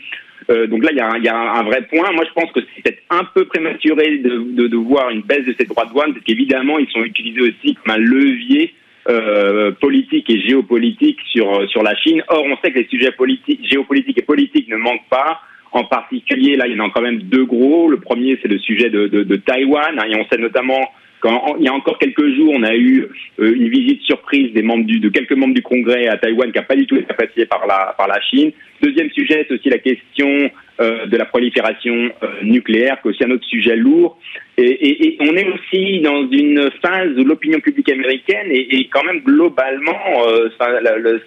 Euh, 0.49 0.67
donc 0.67 0.83
là, 0.83 0.89
il 0.91 0.97
y, 0.97 1.01
a 1.01 1.09
un, 1.09 1.19
y 1.19 1.27
a 1.27 1.35
un, 1.35 1.63
vrai 1.63 1.81
point. 1.89 2.11
Moi, 2.13 2.25
je 2.27 2.33
pense 2.33 2.51
que 2.51 2.59
c'est 2.61 2.81
peut-être 2.81 3.03
un 3.09 3.23
peu 3.23 3.45
prématuré 3.45 4.17
de, 4.17 4.43
de, 4.53 4.67
de, 4.67 4.77
voir 4.77 5.09
une 5.09 5.21
baisse 5.21 5.45
de 5.45 5.55
ces 5.57 5.65
droits 5.65 5.85
de 5.85 5.91
douane, 5.91 6.13
parce 6.13 6.25
qu'évidemment, 6.25 6.79
ils 6.79 6.89
sont 6.89 7.03
utilisés 7.03 7.41
aussi 7.41 7.75
comme 7.75 7.95
un 7.95 7.97
levier 7.97 8.73
euh, 9.09 9.71
politique 9.71 10.29
et 10.29 10.39
géopolitique 10.41 11.19
sur 11.31 11.69
sur 11.69 11.83
la 11.83 11.95
Chine. 11.95 12.23
Or, 12.27 12.43
on 12.45 12.57
sait 12.57 12.71
que 12.71 12.79
les 12.79 12.87
sujets 12.87 13.11
politiques, 13.11 13.67
géopolitiques 13.67 14.19
et 14.19 14.23
politiques 14.23 14.69
ne 14.69 14.77
manquent 14.77 15.09
pas. 15.09 15.41
En 15.71 15.85
particulier, 15.85 16.57
là, 16.57 16.67
il 16.67 16.75
y 16.75 16.81
en 16.81 16.85
a 16.85 16.89
quand 16.89 17.01
même 17.01 17.21
deux 17.23 17.45
gros. 17.45 17.89
Le 17.89 17.97
premier, 17.97 18.37
c'est 18.41 18.49
le 18.49 18.59
sujet 18.59 18.89
de, 18.89 19.07
de, 19.07 19.23
de 19.23 19.35
Taïwan, 19.37 19.97
hein, 19.97 20.05
et 20.09 20.15
on 20.19 20.25
sait 20.27 20.37
notamment 20.37 20.81
quand, 21.21 21.55
il 21.59 21.65
y 21.65 21.69
a 21.69 21.73
encore 21.73 21.99
quelques 21.99 22.35
jours, 22.35 22.51
on 22.53 22.63
a 22.63 22.75
eu 22.75 23.07
euh, 23.39 23.53
une 23.55 23.69
visite 23.69 24.01
surprise 24.01 24.51
des 24.53 24.63
membres 24.63 24.85
du, 24.85 24.99
de 24.99 25.09
quelques 25.09 25.33
membres 25.33 25.53
du 25.53 25.61
Congrès 25.61 26.07
à 26.07 26.17
Taïwan 26.17 26.51
qui 26.51 26.57
n'a 26.57 26.63
pas 26.63 26.75
du 26.75 26.87
tout 26.87 26.95
été 26.95 27.05
appréciée 27.09 27.45
par 27.45 27.65
la, 27.67 27.93
par 27.97 28.07
la 28.07 28.19
Chine. 28.21 28.51
Deuxième 28.81 29.11
sujet, 29.11 29.45
c'est 29.47 29.53
aussi 29.53 29.69
la 29.69 29.77
question 29.77 30.49
euh, 30.79 31.05
de 31.05 31.15
la 31.15 31.25
prolifération 31.25 32.09
euh, 32.23 32.27
nucléaire, 32.41 32.99
qui 33.01 33.07
est 33.07 33.11
aussi 33.11 33.23
un 33.23 33.29
autre 33.29 33.45
sujet 33.45 33.75
lourd. 33.75 34.17
Et, 34.57 34.63
et, 34.63 35.07
et, 35.07 35.17
on 35.21 35.35
est 35.35 35.47
aussi 35.47 36.01
dans 36.01 36.27
une 36.31 36.71
phase 36.83 37.11
où 37.15 37.23
l'opinion 37.23 37.59
publique 37.59 37.89
américaine 37.91 38.47
est, 38.49 38.89
quand 38.91 39.03
même 39.03 39.19
globalement 39.19 40.25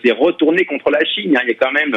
s'est 0.04 0.12
retournée 0.12 0.64
contre 0.64 0.90
la 0.90 1.04
Chine. 1.04 1.36
Hein. 1.36 1.40
Il 1.44 1.50
y 1.50 1.52
a 1.52 1.54
quand 1.54 1.72
même 1.72 1.96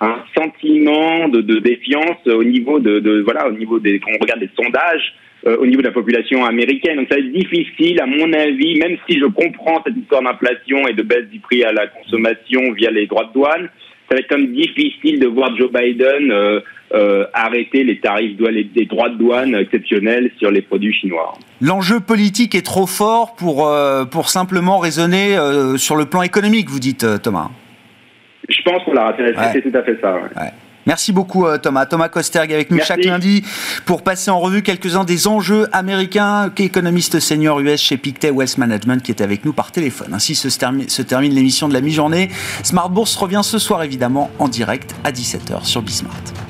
un 0.00 0.22
sentiment 0.36 1.28
de, 1.28 1.40
de 1.40 1.58
défiance 1.60 2.26
au 2.26 2.44
niveau 2.44 2.78
de, 2.78 3.00
de, 3.00 3.22
voilà 3.22 3.48
au 3.48 3.52
niveau 3.52 3.78
des 3.78 3.98
quand 3.98 4.12
on 4.14 4.22
regarde 4.22 4.40
les 4.40 4.50
sondages 4.54 5.14
euh, 5.46 5.56
au 5.58 5.66
niveau 5.66 5.80
de 5.80 5.86
la 5.86 5.92
population 5.92 6.44
américaine. 6.44 6.96
Donc 6.96 7.06
ça 7.08 7.14
va 7.14 7.20
être 7.20 7.32
difficile, 7.32 8.00
à 8.00 8.06
mon 8.06 8.32
avis, 8.32 8.76
même 8.78 8.96
si 9.08 9.18
je 9.20 9.26
comprends 9.26 9.80
cette 9.86 9.96
histoire 9.96 10.22
d'inflation 10.22 10.88
et 10.88 10.94
de 10.94 11.02
baisse 11.02 11.28
du 11.30 11.38
prix 11.38 11.62
à 11.62 11.72
la 11.72 11.86
consommation 11.86 12.72
via 12.72 12.90
les 12.90 13.06
droits 13.06 13.26
de 13.26 13.32
douane, 13.32 13.68
ça 14.08 14.16
va 14.16 14.18
être 14.18 14.28
quand 14.28 14.38
même 14.38 14.52
difficile 14.52 15.20
de 15.20 15.26
voir 15.28 15.56
Joe 15.56 15.70
Biden 15.70 16.32
euh, 16.32 16.60
euh, 16.92 17.24
arrêter 17.34 17.84
les 17.84 18.00
tarifs 18.00 18.36
des 18.36 18.86
droits 18.86 19.10
de 19.10 19.16
douane 19.16 19.54
exceptionnels 19.54 20.30
sur 20.38 20.50
les 20.50 20.62
produits 20.62 20.94
chinois. 20.94 21.34
L'enjeu 21.60 22.00
politique 22.00 22.54
est 22.54 22.64
trop 22.64 22.86
fort 22.86 23.36
pour, 23.36 23.70
pour 24.10 24.30
simplement 24.30 24.78
raisonner 24.78 25.36
sur 25.76 25.94
le 25.96 26.06
plan 26.06 26.22
économique, 26.22 26.68
vous 26.68 26.80
dites, 26.80 27.06
Thomas. 27.22 27.50
Je 28.48 28.62
pense 28.62 28.82
qu'on 28.84 28.94
l'a 28.94 29.14
c'est 29.52 29.62
tout 29.62 29.76
à 29.76 29.82
fait 29.82 29.98
ça. 30.00 30.14
Ouais. 30.14 30.50
Merci 30.88 31.12
beaucoup 31.12 31.46
euh, 31.46 31.58
Thomas. 31.58 31.84
Thomas 31.84 32.08
Kosterg 32.08 32.50
avec 32.50 32.70
nous 32.70 32.78
chaque 32.82 33.04
lundi 33.04 33.44
pour 33.84 34.02
passer 34.02 34.30
en 34.30 34.40
revue 34.40 34.62
quelques-uns 34.62 35.04
des 35.04 35.28
enjeux 35.28 35.68
américains 35.72 36.48
qu'économiste 36.48 37.20
senior 37.20 37.60
US 37.60 37.78
chez 37.78 37.98
Pictet 37.98 38.30
Wealth 38.30 38.56
Management 38.56 39.02
qui 39.02 39.12
est 39.12 39.20
avec 39.20 39.44
nous 39.44 39.52
par 39.52 39.70
téléphone. 39.70 40.14
Ainsi 40.14 40.34
se 40.34 40.48
termine, 40.48 40.88
se 40.88 41.02
termine 41.02 41.34
l'émission 41.34 41.68
de 41.68 41.74
la 41.74 41.82
mi-journée. 41.82 42.30
Smart 42.62 42.88
Bourse 42.88 43.14
revient 43.16 43.42
ce 43.44 43.58
soir 43.58 43.82
évidemment 43.82 44.30
en 44.38 44.48
direct 44.48 44.94
à 45.04 45.12
17h 45.12 45.62
sur 45.64 45.82
Bismart. 45.82 46.47